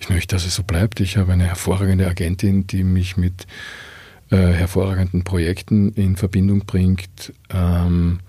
ich 0.02 0.10
möchte, 0.10 0.36
dass 0.36 0.46
es 0.46 0.56
so 0.56 0.64
bleibt. 0.64 1.00
Ich 1.00 1.18
habe 1.18 1.32
eine 1.32 1.46
hervorragende 1.46 2.08
Agentin, 2.08 2.66
die 2.66 2.84
mich 2.84 3.18
mit 3.18 3.46
äh, 4.32 4.36
hervorragenden 4.38 5.24
Projekten 5.24 5.94
in 5.94 6.16
Verbindung 6.16 6.66
bringt. 6.66 7.34
Ähm, 7.52 8.20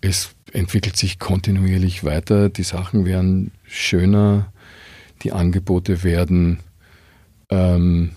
es 0.00 0.34
entwickelt 0.52 0.96
sich 0.96 1.18
kontinuierlich 1.18 2.04
weiter. 2.04 2.48
Die 2.50 2.62
Sachen 2.62 3.04
werden 3.04 3.50
schöner. 3.64 4.52
Die 5.22 5.32
Angebote 5.32 6.04
werden, 6.04 6.60
ähm, 7.50 8.10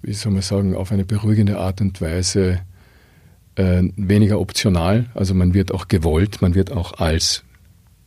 wie 0.00 0.14
soll 0.14 0.32
man 0.32 0.42
sagen, 0.42 0.74
auf 0.74 0.90
eine 0.90 1.04
beruhigende 1.04 1.58
Art 1.58 1.82
und 1.82 2.00
Weise 2.00 2.60
äh, 3.56 3.82
weniger 3.96 4.40
optional. 4.40 5.06
Also 5.14 5.34
man 5.34 5.52
wird 5.52 5.72
auch 5.72 5.88
gewollt, 5.88 6.40
man 6.40 6.54
wird 6.54 6.72
auch 6.72 6.94
als 6.94 7.44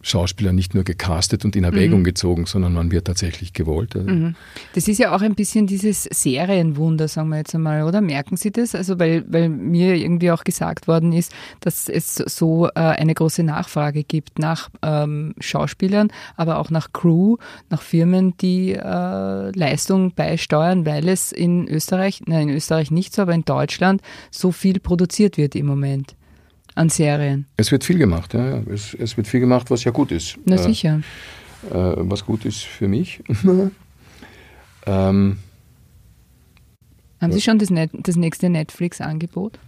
Schauspieler 0.07 0.53
nicht 0.53 0.73
nur 0.73 0.83
gecastet 0.83 1.43
und 1.45 1.55
in 1.55 1.63
Erwägung 1.63 1.99
mhm. 1.99 2.05
gezogen, 2.05 2.45
sondern 2.45 2.73
man 2.73 2.91
wird 2.91 3.05
tatsächlich 3.05 3.53
gewollt. 3.53 3.95
Mhm. 3.95 4.35
Das 4.73 4.87
ist 4.87 4.97
ja 4.97 5.15
auch 5.15 5.21
ein 5.21 5.35
bisschen 5.35 5.67
dieses 5.67 6.03
Serienwunder, 6.03 7.07
sagen 7.07 7.29
wir 7.29 7.37
jetzt 7.37 7.53
einmal, 7.53 7.83
oder? 7.83 8.01
Merken 8.01 8.37
Sie 8.37 8.51
das? 8.51 8.73
Also 8.75 8.99
weil, 8.99 9.25
weil 9.27 9.49
mir 9.49 9.95
irgendwie 9.95 10.31
auch 10.31 10.43
gesagt 10.43 10.87
worden 10.87 11.11
ist, 11.11 11.33
dass 11.59 11.89
es 11.89 12.15
so 12.15 12.67
äh, 12.67 12.79
eine 12.79 13.13
große 13.13 13.43
Nachfrage 13.43 14.03
gibt 14.03 14.39
nach 14.39 14.69
ähm, 14.81 15.33
Schauspielern, 15.39 16.09
aber 16.35 16.59
auch 16.59 16.69
nach 16.69 16.93
Crew, 16.93 17.37
nach 17.69 17.81
Firmen, 17.81 18.35
die 18.37 18.73
äh, 18.73 19.51
Leistung 19.51 20.13
beisteuern, 20.13 20.85
weil 20.85 21.07
es 21.09 21.31
in 21.31 21.67
Österreich, 21.67 22.21
nein, 22.25 22.49
in 22.49 22.55
Österreich 22.55 22.91
nicht 22.91 23.13
so, 23.13 23.23
aber 23.23 23.33
in 23.33 23.45
Deutschland 23.45 24.01
so 24.31 24.51
viel 24.51 24.79
produziert 24.79 25.37
wird 25.37 25.55
im 25.55 25.65
Moment 25.65 26.15
an 26.77 26.89
Serien. 26.89 27.45
Es 27.57 27.71
wird 27.71 27.83
viel 27.83 27.97
gemacht, 27.97 28.33
ja. 28.33 28.61
Es, 28.71 28.93
es 28.93 29.17
wird 29.17 29.27
viel 29.27 29.39
gemacht, 29.39 29.71
was 29.71 29.83
ja 29.83 29.91
gut 29.91 30.11
ist. 30.11 30.37
Na 30.45 30.55
äh, 30.55 30.59
sicher. 30.59 31.01
Äh, 31.71 31.73
was 31.73 32.25
gut 32.25 32.45
ist 32.45 32.61
für 32.61 32.87
mich. 32.87 33.21
ähm, 34.85 35.37
Haben 37.19 37.31
Sie 37.31 37.41
schon 37.41 37.57
das, 37.59 37.69
Net 37.69 37.89
das 37.93 38.15
nächste 38.15 38.49
Netflix-Angebot? 38.49 39.59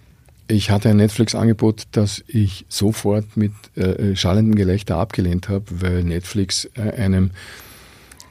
Ich 0.48 0.72
hatte 0.72 0.90
ein 0.90 0.98
Netflix-Angebot, 0.98 1.84
das 1.92 2.24
ich 2.28 2.66
sofort 2.70 3.38
mit 3.38 3.54
äh, 3.76 4.16
schallendem 4.16 4.56
Gelächter 4.56 4.98
abgelehnt 4.98 5.50
habe, 5.50 5.66
weil 5.70 6.04
Netflix 6.04 6.70
äh, 6.76 6.92
einem 6.92 7.32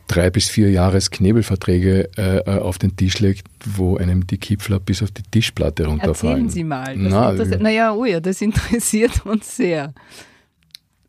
drei 0.08 0.30
bis 0.30 0.48
vier 0.48 0.70
Jahres 0.70 1.10
Knebelverträge 1.10 2.10
äh, 2.16 2.38
äh, 2.38 2.58
auf 2.58 2.78
den 2.78 2.96
Tisch 2.96 3.20
legt, 3.20 3.46
wo 3.64 3.96
einem 3.96 4.26
die 4.26 4.38
Kipfler 4.38 4.80
bis 4.80 5.02
auf 5.02 5.10
die 5.10 5.22
Tischplatte 5.30 5.86
runterfallen. 5.86 6.46
Erzählen 6.46 6.50
Sie 6.50 6.64
mal. 6.64 6.96
Na, 6.96 7.32
naja, 7.32 7.92
oh 7.92 8.04
ja, 8.04 8.20
das 8.20 8.40
interessiert 8.40 9.12
uns 9.24 9.56
sehr. 9.56 9.94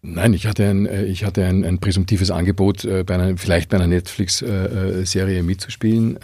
Nein, 0.02 0.34
ich 0.34 0.46
hatte 0.46 0.70
ein, 0.70 0.86
äh, 0.86 1.06
ich 1.06 1.26
hatte 1.26 1.46
ein, 1.46 1.64
ein 1.64 1.80
präsumptives 1.80 2.32
Angebot, 2.32 2.86
äh, 2.86 3.04
bei 3.04 3.16
einer, 3.16 3.38
vielleicht 3.38 3.70
bei 3.70 3.78
einer 3.78 3.88
Netflix-Serie 3.88 5.44
mitzuspielen 5.44 6.20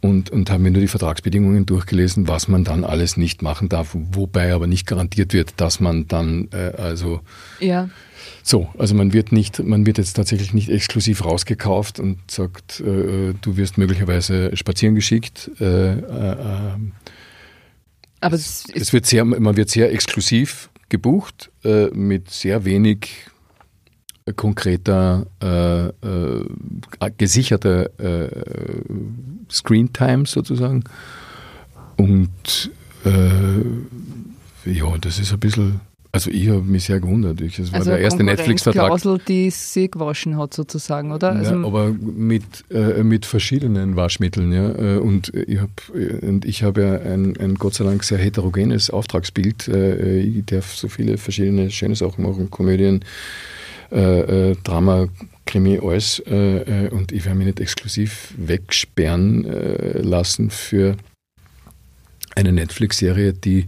und, 0.00 0.30
und 0.30 0.50
habe 0.50 0.62
mir 0.62 0.70
nur 0.70 0.82
die 0.82 0.88
Vertragsbedingungen 0.88 1.66
durchgelesen, 1.66 2.28
was 2.28 2.48
man 2.48 2.64
dann 2.64 2.84
alles 2.84 3.16
nicht 3.16 3.42
machen 3.42 3.68
darf, 3.68 3.90
wobei 3.92 4.52
aber 4.52 4.66
nicht 4.66 4.86
garantiert 4.86 5.32
wird, 5.32 5.54
dass 5.56 5.80
man 5.80 6.06
dann 6.06 6.48
also 6.76 7.20
ja. 7.60 7.88
So, 8.42 8.68
also 8.78 8.94
man 8.94 9.12
wird 9.12 9.32
nicht, 9.32 9.62
man 9.62 9.86
wird 9.86 9.98
jetzt 9.98 10.14
tatsächlich 10.14 10.54
nicht 10.54 10.68
exklusiv 10.68 11.24
rausgekauft 11.24 11.98
und 12.00 12.30
sagt, 12.30 12.80
äh, 12.80 13.34
du 13.40 13.56
wirst 13.56 13.78
möglicherweise 13.78 14.56
spazieren 14.56 14.94
geschickt. 14.94 15.50
Äh, 15.60 15.98
äh, 15.98 16.76
Aber 18.20 18.36
es, 18.36 18.64
es, 18.74 18.92
wird 18.92 19.06
sehr, 19.06 19.24
man 19.24 19.56
wird 19.56 19.70
sehr 19.70 19.92
exklusiv 19.92 20.70
gebucht 20.88 21.50
äh, 21.64 21.86
mit 21.88 22.30
sehr 22.30 22.64
wenig 22.64 23.08
konkreter, 24.34 25.26
äh, 25.40 25.86
äh, 25.86 26.44
gesicherter 27.16 27.90
Screen 29.50 29.92
Time 29.92 30.26
sozusagen. 30.26 30.82
Und 31.96 32.70
ja, 33.04 34.98
das 35.00 35.20
ist 35.20 35.32
ein 35.32 35.38
bisschen 35.38 35.80
also 36.12 36.30
ich 36.30 36.48
habe 36.48 36.62
mich 36.62 36.84
sehr 36.84 37.00
gewundert. 37.00 37.40
Ich, 37.40 37.56
das 37.56 37.72
war 37.72 37.80
also 37.80 37.90
der 37.90 38.00
erste 38.00 38.24
Netflix-Vertrag. 38.24 38.86
Klausel, 38.86 39.20
die 39.26 39.50
sie 39.50 39.90
gewaschen 39.90 40.36
hat 40.38 40.54
sozusagen, 40.54 41.12
oder? 41.12 41.32
Also 41.32 41.54
ja, 41.54 41.64
aber 41.64 41.90
mit, 41.92 42.44
äh, 42.70 43.02
mit 43.02 43.26
verschiedenen 43.26 43.96
Waschmitteln. 43.96 44.52
Ja. 44.52 44.70
Äh, 44.70 44.98
und 44.98 45.34
ich 45.34 45.58
habe 45.60 46.40
ich 46.44 46.62
hab 46.62 46.78
ja 46.78 46.94
ein, 47.00 47.36
ein 47.38 47.54
Gott 47.56 47.74
sei 47.74 47.84
Dank 47.84 48.04
sehr 48.04 48.18
heterogenes 48.18 48.90
Auftragsbild. 48.90 49.68
Äh, 49.68 50.20
ich 50.20 50.46
darf 50.46 50.74
so 50.74 50.88
viele 50.88 51.18
verschiedene 51.18 51.70
schöne 51.70 51.96
Sachen 51.96 52.24
machen, 52.24 52.50
Komödien, 52.50 53.04
äh, 53.92 54.50
äh 54.50 54.56
Drama, 54.64 55.08
Krimi, 55.44 55.78
alles. 55.82 56.20
Äh, 56.20 56.88
und 56.92 57.12
ich 57.12 57.24
werde 57.24 57.38
mich 57.38 57.46
nicht 57.46 57.60
exklusiv 57.60 58.32
wegsperren 58.36 59.46
lassen 60.02 60.50
für 60.50 60.96
eine 62.34 62.52
Netflix-Serie, 62.52 63.32
die 63.32 63.66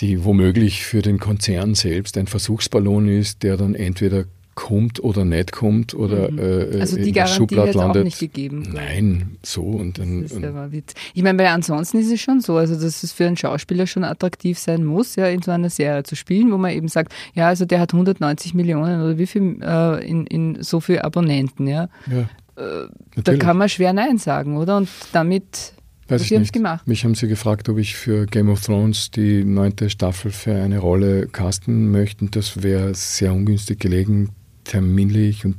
die 0.00 0.24
womöglich 0.24 0.84
für 0.84 1.02
den 1.02 1.18
Konzern 1.18 1.74
selbst 1.74 2.18
ein 2.18 2.26
Versuchsballon 2.26 3.08
ist, 3.08 3.42
der 3.42 3.56
dann 3.56 3.74
entweder 3.74 4.24
kommt 4.54 5.02
oder 5.02 5.24
nicht 5.24 5.52
kommt 5.52 5.94
oder 5.94 6.30
mhm. 6.30 6.38
äh, 6.38 6.80
also 6.80 6.96
die 6.96 7.08
in 7.08 7.14
der 7.14 7.26
Schublade 7.26 7.72
landet. 7.72 8.02
Auch 8.02 8.04
nicht 8.04 8.18
gegeben. 8.18 8.70
Nein, 8.72 9.36
so 9.42 9.62
und 9.62 9.98
dann. 9.98 10.22
Das 10.22 10.32
ist 10.32 10.44
aber 10.44 10.72
Witz. 10.72 10.94
Ich 11.12 11.22
meine, 11.22 11.38
weil 11.38 11.48
ansonsten 11.48 11.98
ist 11.98 12.12
es 12.12 12.20
schon 12.20 12.40
so, 12.40 12.56
also 12.56 12.74
dass 12.74 13.02
es 13.02 13.12
für 13.12 13.26
einen 13.26 13.36
Schauspieler 13.36 13.86
schon 13.86 14.04
attraktiv 14.04 14.58
sein 14.58 14.84
muss, 14.84 15.16
ja, 15.16 15.26
in 15.26 15.42
so 15.42 15.50
einer 15.50 15.70
Serie 15.70 16.04
zu 16.04 16.14
spielen, 16.16 16.52
wo 16.52 16.58
man 16.58 16.72
eben 16.72 16.88
sagt, 16.88 17.12
ja, 17.34 17.48
also 17.48 17.64
der 17.64 17.80
hat 17.80 17.92
190 17.92 18.54
Millionen 18.54 19.02
oder 19.02 19.18
wie 19.18 19.26
viel 19.26 19.58
äh, 19.60 20.06
in, 20.08 20.26
in 20.26 20.62
so 20.62 20.80
viele 20.80 21.04
Abonnenten, 21.04 21.66
ja. 21.66 21.88
ja 22.06 22.28
äh, 22.56 22.88
da 23.16 23.36
kann 23.36 23.56
man 23.56 23.68
schwer 23.68 23.92
Nein 23.92 24.18
sagen, 24.18 24.56
oder? 24.56 24.76
Und 24.76 24.88
damit 25.12 25.73
Weiß 26.08 26.22
ich 26.22 26.30
nicht. 26.30 26.52
Gemacht. 26.52 26.86
Mich 26.86 27.04
haben 27.04 27.14
sie 27.14 27.28
gefragt, 27.28 27.68
ob 27.68 27.78
ich 27.78 27.96
für 27.96 28.26
Game 28.26 28.48
of 28.50 28.60
Thrones 28.60 29.10
die 29.10 29.44
neunte 29.44 29.88
Staffel 29.88 30.30
für 30.30 30.54
eine 30.54 30.78
Rolle 30.78 31.26
casten 31.28 31.90
möchte. 31.90 32.26
Das 32.26 32.62
wäre 32.62 32.94
sehr 32.94 33.32
ungünstig 33.32 33.80
gelegen, 33.80 34.30
terminlich 34.64 35.44
und 35.44 35.56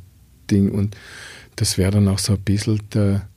Ding. 0.51 0.69
Und 0.69 0.95
das 1.55 1.77
wäre 1.77 1.91
dann 1.91 2.07
auch 2.07 2.19
so 2.19 2.33
ein 2.33 2.41
bisschen 2.41 2.79
der, 2.93 3.27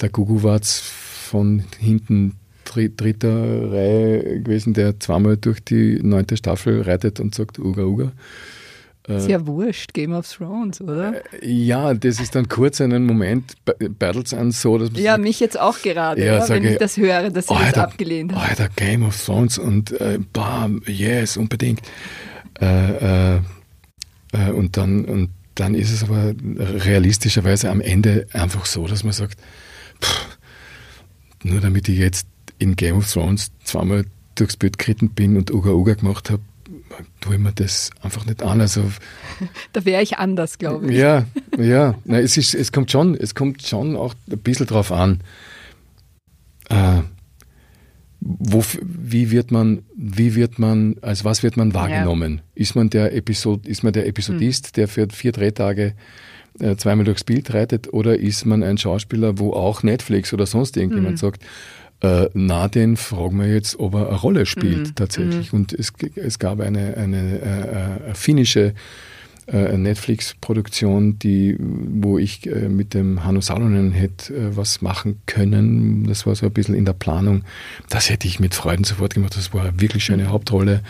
der 0.00 0.10
Guguwatz 0.10 0.78
von 0.78 1.64
hinten 1.78 2.34
dritter 2.64 3.72
Reihe 3.72 4.40
gewesen, 4.42 4.74
der 4.74 5.00
zweimal 5.00 5.36
durch 5.36 5.60
die 5.60 5.98
neunte 6.02 6.36
Staffel 6.36 6.82
reitet 6.82 7.20
und 7.20 7.34
sagt 7.34 7.58
Uga 7.58 7.82
Uga. 7.82 8.12
Ist 9.08 9.28
ja 9.28 9.44
wurscht, 9.46 9.94
Game 9.94 10.12
of 10.12 10.30
Thrones, 10.30 10.80
oder? 10.80 11.22
Äh, 11.42 11.48
ja, 11.50 11.92
das 11.92 12.20
ist 12.20 12.36
dann 12.36 12.48
kurz 12.48 12.80
einen 12.80 13.04
Moment, 13.04 13.54
battles 13.98 14.32
an 14.32 14.52
so, 14.52 14.78
dass 14.78 14.92
man 14.92 15.02
Ja, 15.02 15.12
sagt, 15.12 15.24
mich 15.24 15.40
jetzt 15.40 15.58
auch 15.58 15.80
gerade, 15.82 16.24
ja, 16.24 16.40
sage, 16.40 16.62
wenn 16.62 16.72
ich 16.72 16.78
das 16.78 16.96
höre, 16.96 17.30
dass 17.30 17.48
sie 17.48 17.54
das 17.54 17.74
abgelehnt 17.74 18.32
hat. 18.32 18.50
Alter, 18.50 18.68
Game 18.76 19.02
of 19.02 19.20
Thrones 19.20 19.58
und 19.58 19.90
äh, 20.00 20.20
bam, 20.32 20.82
yes, 20.86 21.36
unbedingt. 21.36 21.80
Äh, 22.60 23.36
äh, 23.36 23.40
äh, 24.32 24.50
und, 24.52 24.76
dann, 24.76 25.04
und 25.06 25.30
dann 25.56 25.74
ist 25.74 25.90
es 25.90 26.04
aber 26.04 26.32
realistischerweise 26.48 27.70
am 27.70 27.80
Ende 27.80 28.26
einfach 28.32 28.66
so, 28.66 28.86
dass 28.86 29.02
man 29.02 29.12
sagt, 29.12 29.38
pff, 30.00 30.38
nur 31.42 31.60
damit 31.60 31.88
ich 31.88 31.98
jetzt 31.98 32.28
in 32.58 32.76
Game 32.76 32.98
of 32.98 33.12
Thrones 33.12 33.50
zweimal 33.64 34.04
durchs 34.36 34.56
Bild 34.56 34.78
geritten 34.78 35.10
bin 35.10 35.36
und 35.36 35.50
Uga 35.52 35.70
Uga 35.70 35.94
gemacht 35.94 36.30
habe, 36.30 36.42
tue 37.20 37.34
ich 37.34 37.40
mir 37.40 37.52
das 37.52 37.90
einfach 38.00 38.26
nicht 38.26 38.42
an. 38.42 38.60
Also, 38.60 38.82
da 39.72 39.84
wäre 39.84 40.02
ich 40.02 40.18
anders, 40.18 40.58
glaube 40.58 40.90
ich. 40.90 40.98
Ja, 40.98 41.26
ja. 41.58 41.94
Nein, 42.04 42.24
es, 42.24 42.36
ist, 42.36 42.54
es, 42.54 42.72
kommt 42.72 42.90
schon, 42.90 43.14
es 43.14 43.34
kommt 43.34 43.62
schon 43.62 43.96
auch 43.96 44.14
ein 44.30 44.38
bisschen 44.38 44.66
drauf 44.66 44.92
an. 44.92 45.20
Äh, 46.68 47.02
wo, 48.20 48.62
wie 48.82 49.30
wird 49.30 49.50
man, 49.50 49.82
wie 49.96 50.34
wird 50.34 50.58
man, 50.58 50.96
als 51.02 51.24
was 51.24 51.42
wird 51.42 51.56
man 51.56 51.74
wahrgenommen? 51.74 52.36
Ja. 52.36 52.42
Ist 52.54 52.76
man 52.76 52.88
der 52.88 53.14
Episod, 53.14 53.66
ist 53.66 53.82
man 53.82 53.92
der 53.92 54.06
Episodist, 54.06 54.66
hm. 54.66 54.72
der 54.74 54.88
für 54.88 55.08
vier 55.10 55.32
Drehtage 55.32 55.94
äh, 56.60 56.76
zweimal 56.76 57.04
durchs 57.04 57.24
Bild 57.24 57.52
reitet, 57.52 57.92
oder 57.92 58.18
ist 58.18 58.44
man 58.46 58.62
ein 58.62 58.78
Schauspieler, 58.78 59.38
wo 59.38 59.52
auch 59.52 59.82
Netflix 59.82 60.32
oder 60.32 60.46
sonst 60.46 60.76
irgendjemand 60.76 61.14
hm. 61.14 61.16
sagt, 61.16 61.42
äh, 62.02 62.28
na, 62.34 62.68
den 62.68 62.96
fragen 62.96 63.38
wir 63.38 63.46
jetzt, 63.46 63.78
ob 63.78 63.94
er 63.94 64.08
eine 64.08 64.16
Rolle 64.16 64.46
spielt 64.46 64.88
mhm. 64.88 64.94
tatsächlich. 64.94 65.52
Mhm. 65.52 65.60
Und 65.60 65.72
es, 65.72 65.92
es 66.16 66.38
gab 66.38 66.60
eine, 66.60 66.96
eine, 66.96 67.40
äh, 67.40 68.04
eine 68.04 68.14
finnische 68.14 68.74
äh, 69.46 69.76
Netflix-Produktion, 69.76 71.18
die, 71.18 71.56
wo 71.58 72.18
ich 72.18 72.46
äh, 72.46 72.68
mit 72.68 72.94
dem 72.94 73.24
Hanno 73.24 73.40
Salonen 73.40 73.92
hätte 73.92 74.34
äh, 74.34 74.56
was 74.56 74.82
machen 74.82 75.20
können. 75.26 76.04
Das 76.06 76.26
war 76.26 76.34
so 76.34 76.46
ein 76.46 76.52
bisschen 76.52 76.74
in 76.74 76.84
der 76.84 76.92
Planung. 76.92 77.42
Das 77.88 78.10
hätte 78.10 78.26
ich 78.26 78.40
mit 78.40 78.54
Freuden 78.54 78.84
sofort 78.84 79.14
gemacht. 79.14 79.36
Das 79.36 79.54
war 79.54 79.62
eine 79.62 79.80
wirklich 79.80 80.04
schöne 80.04 80.24
mhm. 80.24 80.30
Hauptrolle. 80.30 80.82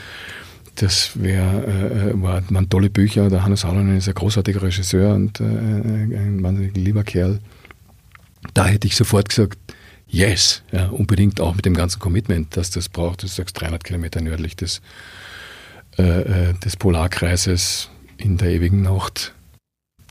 Das 0.76 1.10
wär, 1.14 1.42
äh, 1.42 2.22
war, 2.22 2.42
waren 2.48 2.70
tolle 2.70 2.88
Bücher. 2.88 3.28
Der 3.28 3.44
Hanno 3.44 3.56
Salonen 3.56 3.98
ist 3.98 4.08
ein 4.08 4.14
großartiger 4.14 4.62
Regisseur 4.62 5.14
und 5.14 5.40
äh, 5.40 5.44
ein 5.44 6.42
wahnsinnig 6.42 6.74
lieber 6.74 7.04
Kerl. 7.04 7.40
Da 8.54 8.66
hätte 8.66 8.86
ich 8.86 8.96
sofort 8.96 9.28
gesagt, 9.28 9.58
yes, 10.12 10.62
ja, 10.70 10.88
unbedingt 10.88 11.40
auch 11.40 11.54
mit 11.54 11.64
dem 11.64 11.74
ganzen 11.74 11.98
Commitment, 11.98 12.56
dass 12.56 12.70
das 12.70 12.88
braucht. 12.88 13.22
Du 13.22 13.26
sagst 13.26 13.60
300 13.60 13.82
Kilometer 13.82 14.20
nördlich 14.20 14.54
des, 14.54 14.80
äh, 15.98 16.02
äh, 16.50 16.54
des 16.54 16.76
Polarkreises 16.76 17.90
in 18.18 18.36
der 18.36 18.50
ewigen 18.50 18.82
Nacht 18.82 19.34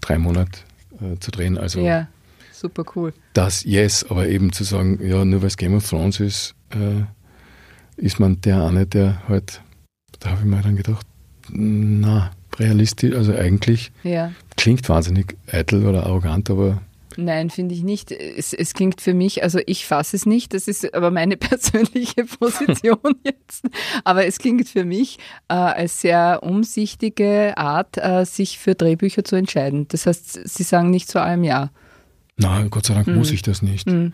drei 0.01 0.17
Monate 0.17 0.59
äh, 0.99 1.17
zu 1.19 1.31
drehen. 1.31 1.57
Also 1.57 1.79
ja, 1.79 2.07
super 2.51 2.83
cool. 2.95 3.13
Das 3.33 3.63
yes, 3.63 4.03
aber 4.09 4.27
eben 4.27 4.51
zu 4.51 4.63
sagen, 4.63 4.99
ja, 5.05 5.23
nur 5.23 5.41
weil 5.41 5.47
es 5.47 5.57
Game 5.57 5.75
of 5.75 5.87
Thrones 5.87 6.19
ist, 6.19 6.55
äh, 6.71 7.03
ist 7.95 8.19
man 8.19 8.41
der 8.41 8.63
eine, 8.63 8.87
der 8.87 9.21
halt, 9.27 9.61
da 10.19 10.31
habe 10.31 10.41
ich 10.41 10.47
mir 10.47 10.61
dann 10.61 10.75
gedacht, 10.75 11.05
na, 11.49 12.31
realistisch, 12.57 13.15
also 13.15 13.33
eigentlich 13.33 13.91
ja. 14.03 14.31
klingt 14.57 14.87
wahnsinnig 14.89 15.37
eitel 15.51 15.85
oder 15.85 16.05
arrogant, 16.05 16.49
aber 16.49 16.81
Nein, 17.21 17.51
finde 17.51 17.75
ich 17.75 17.83
nicht. 17.83 18.11
Es, 18.11 18.51
es, 18.51 18.73
klingt 18.73 18.99
für 18.99 19.13
mich, 19.13 19.43
also 19.43 19.59
ich 19.67 19.85
fasse 19.85 20.15
es 20.15 20.25
nicht, 20.25 20.55
das 20.55 20.67
ist 20.67 20.93
aber 20.95 21.11
meine 21.11 21.37
persönliche 21.37 22.25
Position 22.25 22.97
jetzt, 23.23 23.65
aber 24.03 24.25
es 24.25 24.39
klingt 24.39 24.67
für 24.67 24.85
mich 24.85 25.19
äh, 25.47 25.53
als 25.53 26.01
sehr 26.01 26.39
umsichtige 26.41 27.53
Art, 27.57 27.97
äh, 27.97 28.25
sich 28.25 28.57
für 28.57 28.73
Drehbücher 28.73 29.23
zu 29.23 29.35
entscheiden. 29.35 29.87
Das 29.89 30.07
heißt, 30.07 30.47
Sie 30.49 30.63
sagen 30.63 30.89
nicht 30.89 31.09
zu 31.09 31.21
allem 31.21 31.43
Ja. 31.43 31.69
Nein, 32.37 32.71
Gott 32.71 32.87
sei 32.87 32.95
Dank 32.95 33.07
mhm. 33.07 33.15
muss 33.15 33.31
ich 33.31 33.43
das 33.43 33.61
nicht. 33.61 33.87
Mhm. 33.87 34.13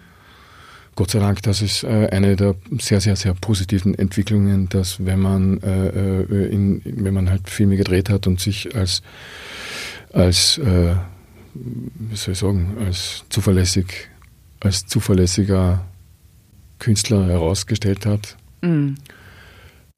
Gott 0.96 1.12
sei 1.12 1.20
Dank, 1.20 1.42
das 1.44 1.62
ist 1.62 1.84
äh, 1.84 2.10
eine 2.12 2.36
der 2.36 2.56
sehr, 2.80 3.00
sehr, 3.00 3.16
sehr 3.16 3.36
positiven 3.36 3.94
Entwicklungen, 3.94 4.68
dass 4.68 5.06
wenn 5.06 5.20
man, 5.20 5.62
äh, 5.62 5.88
äh, 5.90 6.48
in, 6.52 6.82
wenn 6.84 7.14
man 7.14 7.30
halt 7.30 7.50
Filme 7.50 7.78
gedreht 7.78 8.10
hat 8.10 8.28
und 8.28 8.42
sich 8.42 8.76
als, 8.76 9.02
als 10.12 10.60
wie 12.10 12.16
soll 12.16 12.34
ich 12.34 12.40
sagen, 12.40 12.78
als 12.80 13.24
zuverlässig, 13.30 14.10
als 14.60 14.86
zuverlässiger 14.86 15.86
Künstler 16.80 17.28
herausgestellt 17.28 18.06
hat, 18.06 18.38
mhm. 18.62 18.96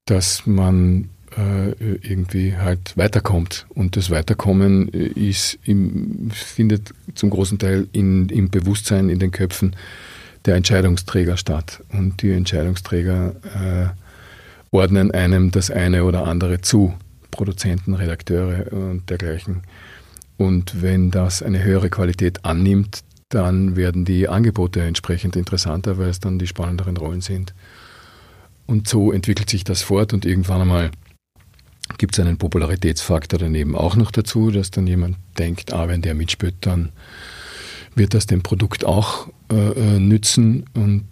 dass 0.06 0.46
man 0.46 1.10
äh, 1.38 1.72
irgendwie 2.02 2.56
halt 2.56 2.96
weiterkommt. 2.98 3.66
Und 3.70 3.96
das 3.96 4.10
Weiterkommen 4.10 4.88
ist 4.90 5.60
im, 5.64 6.32
findet 6.32 6.94
zum 7.16 7.30
großen 7.30 7.60
Teil 7.60 7.88
in, 7.92 8.30
im 8.30 8.50
Bewusstsein, 8.50 9.10
in 9.10 9.20
den 9.20 9.32
Köpfen 9.32 9.76
der 10.46 10.56
Entscheidungsträger 10.56 11.38
statt. 11.38 11.84
Und 11.92 12.22
die 12.22 12.32
Entscheidungsträger 12.32 13.36
äh, 13.44 14.76
ordnen 14.76 15.12
einem 15.12 15.52
das 15.52 15.70
eine 15.70 16.04
oder 16.04 16.26
andere 16.26 16.62
zu. 16.62 16.94
Produzenten, 17.32 17.94
Redakteure 17.94 18.74
und 18.74 19.10
dergleichen. 19.10 19.62
Und 20.40 20.82
wenn 20.82 21.12
das 21.12 21.44
eine 21.44 21.62
höhere 21.62 21.90
Qualität 21.90 22.46
annimmt, 22.46 23.04
dann 23.28 23.76
werden 23.76 24.06
die 24.06 24.30
Angebote 24.30 24.82
entsprechend 24.82 25.36
interessanter, 25.36 25.98
weil 25.98 26.08
es 26.08 26.22
dann 26.22 26.40
die 26.40 26.48
spannenderen 26.48 26.96
Rollen 26.96 27.20
sind. 27.20 27.54
Und 28.66 28.88
so 28.88 29.12
entwickelt 29.12 29.50
sich 29.50 29.66
das 29.66 29.82
fort 29.82 30.14
und 30.14 30.26
irgendwann 30.26 30.62
einmal 30.62 30.92
gibt 31.98 32.14
es 32.14 32.22
einen 32.22 32.38
Popularitätsfaktor 32.38 33.38
daneben 33.38 33.76
auch 33.76 33.98
noch 33.98 34.12
dazu, 34.12 34.50
dass 34.50 34.72
dann 34.72 34.88
jemand 34.88 35.18
denkt, 35.38 35.74
ah, 35.74 35.90
wenn 35.90 36.02
der 36.02 36.14
mitspielt, 36.14 36.56
dann 36.62 36.94
wird 37.96 38.14
das 38.14 38.26
dem 38.26 38.42
Produkt 38.42 38.86
auch 38.86 39.28
äh, 39.52 39.56
äh 39.56 40.00
nützen 40.00 40.68
und 40.74 41.04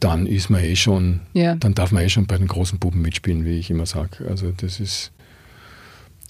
dann 0.00 0.26
ist 0.26 0.50
man 0.50 0.62
eh 0.62 0.76
schon, 0.76 1.20
ja. 1.32 1.54
dann 1.54 1.74
darf 1.74 1.90
man 1.90 2.04
eh 2.04 2.10
schon 2.10 2.26
bei 2.26 2.36
den 2.36 2.48
großen 2.48 2.78
Buben 2.78 3.00
mitspielen, 3.00 3.46
wie 3.46 3.58
ich 3.58 3.70
immer 3.70 3.86
sage. 3.86 4.28
Also 4.28 4.52
das 4.54 4.78
ist 4.78 5.12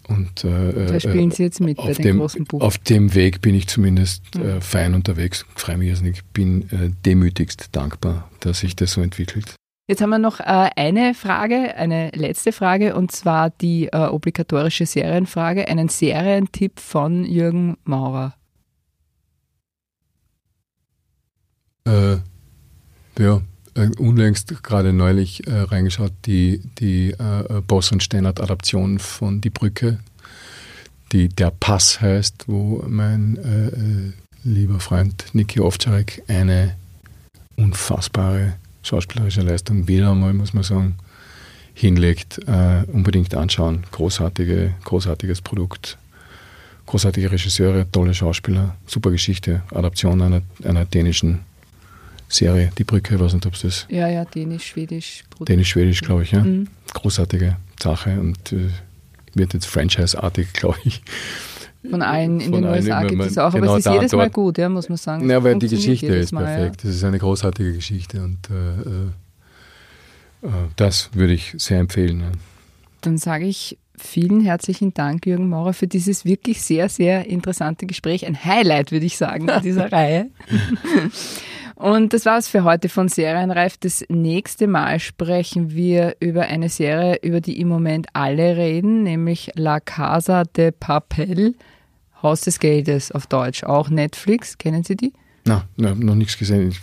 Und 0.09 0.43
äh, 0.43 0.87
da 0.87 1.01
spielen 1.01 1.31
Sie 1.31 1.43
jetzt 1.43 1.61
mit 1.61 1.77
bei 1.77 1.85
auf 1.85 1.97
den 1.97 2.03
dem, 2.03 2.19
großen 2.19 2.45
Buch. 2.45 2.63
Auf 2.63 2.79
dem 2.79 3.15
Weg 3.15 3.43
bin 3.43 3.55
ich 3.55 3.69
zumindest 3.69 4.37
äh, 4.37 4.61
fein 4.61 4.95
unterwegs, 4.95 5.45
freue 5.55 5.77
mich 5.77 5.89
irrsinnig. 5.89 6.17
Ich 6.17 6.25
bin 6.25 6.63
äh, 6.71 6.91
demütigst 7.05 7.69
dankbar, 7.73 8.31
dass 8.41 8.61
sich 8.61 8.75
das 8.75 8.93
so 8.93 9.03
entwickelt. 9.03 9.55
Jetzt 9.87 10.01
haben 10.01 10.11
wir 10.11 10.19
noch 10.19 10.41
äh, 10.41 10.71
eine 10.77 11.15
Frage, 11.15 11.75
eine 11.77 12.11
letzte 12.15 12.53
Frage, 12.53 12.95
und 12.95 13.13
zwar 13.13 13.51
die 13.51 13.87
äh, 13.87 14.07
obligatorische 14.07 14.87
Serienfrage. 14.87 15.69
Einen 15.69 15.89
Serientipp 15.89 16.81
von 16.81 17.25
Jürgen 17.25 17.77
Maurer. 17.85 18.35
Äh, 21.87 22.17
ja, 23.19 23.37
äh, 23.37 23.41
unlängst 23.99 24.63
gerade 24.63 24.93
neulich 24.93 25.47
äh, 25.47 25.61
reingeschaut, 25.61 26.13
die, 26.27 26.61
die 26.79 27.11
äh, 27.11 27.61
Boss 27.67 27.93
und 27.93 28.03
Steinert-Adaption 28.03 28.99
von 28.99 29.41
Die 29.41 29.51
Brücke, 29.51 29.99
die 31.13 31.29
Der 31.29 31.51
Pass 31.51 32.01
heißt, 32.01 32.45
wo 32.47 32.85
mein 32.87 33.37
äh, 33.37 33.69
äh, 33.69 34.13
lieber 34.45 34.81
Freund 34.81 35.27
Niki 35.33 35.61
Ovtcharek 35.61 36.23
eine 36.29 36.77
unfassbare 37.57 38.55
schauspielerische 38.83 39.43
Leistung 39.43 39.89
wieder 39.89 40.13
einmal, 40.13 40.33
muss 40.33 40.55
man 40.55 40.63
sagen, 40.63 40.97
hinlegt. 41.75 42.39
Äh, 42.47 42.85
unbedingt 42.93 43.35
anschauen. 43.35 43.85
Großartige, 43.93 44.75
großartiges 44.85 45.43
Produkt. 45.43 45.99
Großartige 46.87 47.31
Regisseure, 47.31 47.91
tolle 47.91 48.15
Schauspieler, 48.15 48.75
super 48.87 49.11
Geschichte, 49.11 49.63
Adaption 49.75 50.23
einer, 50.23 50.41
einer 50.65 50.87
dänischen 50.87 51.41
Serie, 52.29 52.71
Die 52.79 52.85
Brücke, 52.85 53.15
ich 53.15 53.21
weiß 53.21 53.35
nicht, 53.35 53.47
ob 53.47 53.55
es 53.55 53.63
das. 53.63 53.87
Ja, 53.89 54.09
ja, 54.09 54.25
dänisch, 54.25 54.67
schwedisch. 54.67 55.25
Dänisch-schwedisch, 55.41 56.03
glaube 56.03 56.25
ich, 56.25 56.33
ja. 56.33 56.45
Mhm. 56.45 56.69
Großartige 56.93 57.57
Sache 57.81 58.21
und 58.21 58.53
äh, 58.53 58.69
wird 59.35 59.55
jetzt 59.55 59.67
franchise-artig, 59.67 60.53
glaube 60.53 60.79
ich. 60.85 61.03
Von 61.89 62.03
allen 62.03 62.41
in 62.41 62.53
Von 62.53 62.63
den 62.63 62.71
USA 62.71 63.05
gibt 63.05 63.23
es 63.23 63.39
auch, 63.39 63.45
aber 63.47 63.61
genau 63.61 63.77
es 63.77 63.87
ist 63.87 63.93
jedes 63.93 64.13
Mal 64.13 64.31
gut, 64.31 64.59
ja, 64.59 64.69
muss 64.69 64.89
man 64.89 64.99
sagen. 64.99 65.31
Ja, 65.31 65.43
weil 65.43 65.59
die 65.59 65.69
Geschichte 65.69 66.07
ist 66.07 66.33
Mal, 66.33 66.45
perfekt. 66.45 66.85
Das 66.85 66.95
ist 66.95 67.05
eine 67.05 67.19
großartige 67.19 67.73
Geschichte 67.73 68.23
und 68.23 68.39
äh, 68.51 68.81
äh, 70.47 70.49
äh, 70.49 70.51
das 70.77 71.11
würde 71.15 71.33
ich 71.35 71.55
sehr 71.57 71.79
empfehlen. 71.79 72.21
Ja. 72.21 72.27
Ja. 72.27 72.33
Dann 73.03 73.17
sage 73.17 73.47
ich 73.47 73.79
vielen 73.97 74.41
herzlichen 74.41 74.93
Dank, 74.95 75.27
Jürgen 75.27 75.49
Maurer, 75.49 75.73
für 75.73 75.87
dieses 75.87 76.25
wirklich 76.25 76.63
sehr, 76.63 76.89
sehr 76.89 77.27
interessante 77.27 77.87
Gespräch. 77.87 78.27
Ein 78.27 78.45
Highlight, 78.45 78.93
würde 78.93 79.07
ich 79.07 79.17
sagen, 79.17 79.49
in 79.49 79.63
dieser 79.63 79.91
Reihe. 79.93 80.31
Und 81.79 82.13
das 82.13 82.25
war's 82.27 82.49
für 82.49 82.65
heute 82.65 82.89
von 82.89 83.07
Serienreif. 83.07 83.77
Das 83.77 84.05
nächste 84.09 84.67
Mal 84.67 84.99
sprechen 84.99 85.71
wir 85.71 86.17
über 86.19 86.43
eine 86.43 86.69
Serie, 86.71 87.21
über 87.23 87.41
die 87.41 87.61
im 87.61 87.69
Moment 87.69 88.09
alle 88.15 88.57
reden, 88.57 89.05
nämlich 89.05 89.53
La 89.55 89.79
Casa 89.79 90.43
de 90.43 90.73
Papel, 90.73 91.55
Haus 92.21 92.41
des 92.41 92.59
Geldes 92.59 93.13
auf 93.13 93.29
Deutsch, 93.29 93.63
auch 93.63 93.91
Netflix. 93.91 94.59
Kennen 94.59 94.83
Sie 94.83 94.97
die? 94.97 95.13
Na, 95.45 95.69
na, 95.77 95.95
noch 95.95 96.17
nichts 96.17 96.37
gesehen. 96.37 96.71
Ich 96.71 96.81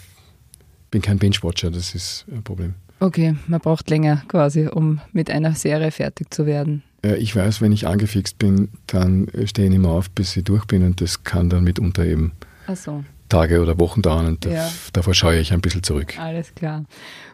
bin 0.92 1.02
kein 1.02 1.18
Binge-Watcher, 1.20 1.72
das 1.72 1.94
ist 1.94 2.26
ein 2.32 2.42
Problem. 2.44 2.76
Okay, 3.02 3.36
man 3.48 3.60
braucht 3.60 3.90
länger 3.90 4.24
quasi, 4.30 4.68
um 4.68 5.02
mit 5.12 5.30
einer 5.30 5.56
Serie 5.56 5.92
fertig 5.92 6.34
zu 6.34 6.46
werden. 6.46 6.84
Äh, 7.04 7.18
Ich 7.18 7.36
weiß, 7.36 7.60
wenn 7.60 7.74
ich 7.74 7.86
angefixt 7.86 8.40
bin, 8.40 8.70
dann 8.88 9.28
stehe 9.44 9.68
ich 9.68 9.72
nicht 9.72 9.82
mehr 9.82 9.92
auf, 9.92 10.10
bis 10.10 10.38
ich 10.38 10.46
durch 10.46 10.64
bin 10.64 10.84
und 10.86 11.02
das 11.02 11.26
kann 11.26 11.50
dann 11.50 11.66
mitunter 11.66 12.06
eben 12.06 12.32
Ach 12.68 12.78
so. 12.78 13.04
Tage 13.30 13.62
oder 13.62 13.80
Wochen 13.80 14.02
dauern 14.02 14.28
und 14.28 14.46
Ja. 14.46 14.52
da, 14.52 14.70
davor 14.94 15.14
scheue 15.14 15.40
ich 15.40 15.52
ein 15.54 15.62
bisschen 15.62 15.84
zurück. 15.84 16.14
Alles 16.20 16.54
klar. 16.56 16.84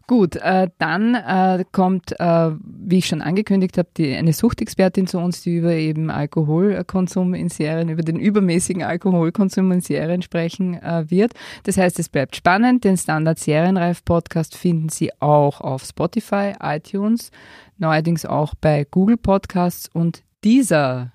Gut, 0.07 0.35
äh, 0.35 0.67
dann 0.77 1.15
äh, 1.15 1.63
kommt, 1.71 2.19
äh, 2.19 2.51
wie 2.61 2.97
ich 2.97 3.07
schon 3.07 3.21
angekündigt 3.21 3.77
habe, 3.77 3.87
die, 3.95 4.13
eine 4.13 4.33
Suchtexpertin 4.33 5.07
zu 5.07 5.19
uns, 5.19 5.41
die 5.41 5.55
über 5.55 5.71
eben 5.73 6.09
Alkoholkonsum 6.09 7.33
in 7.33 7.49
Serien, 7.49 7.87
über 7.89 8.03
den 8.03 8.19
übermäßigen 8.19 8.83
Alkoholkonsum 8.83 9.71
in 9.71 9.81
Serien 9.81 10.21
sprechen 10.21 10.73
äh, 10.81 11.09
wird. 11.09 11.33
Das 11.63 11.77
heißt, 11.77 11.97
es 11.99 12.09
bleibt 12.09 12.35
spannend. 12.35 12.83
Den 12.83 12.97
Standard 12.97 13.39
Serienreif 13.39 14.03
Podcast 14.03 14.57
finden 14.57 14.89
Sie 14.89 15.11
auch 15.21 15.61
auf 15.61 15.83
Spotify, 15.85 16.53
iTunes, 16.61 17.31
neuerdings 17.77 18.25
auch 18.25 18.53
bei 18.59 18.85
Google 18.89 19.17
Podcasts 19.17 19.89
und 19.93 20.23
dieser. 20.43 21.11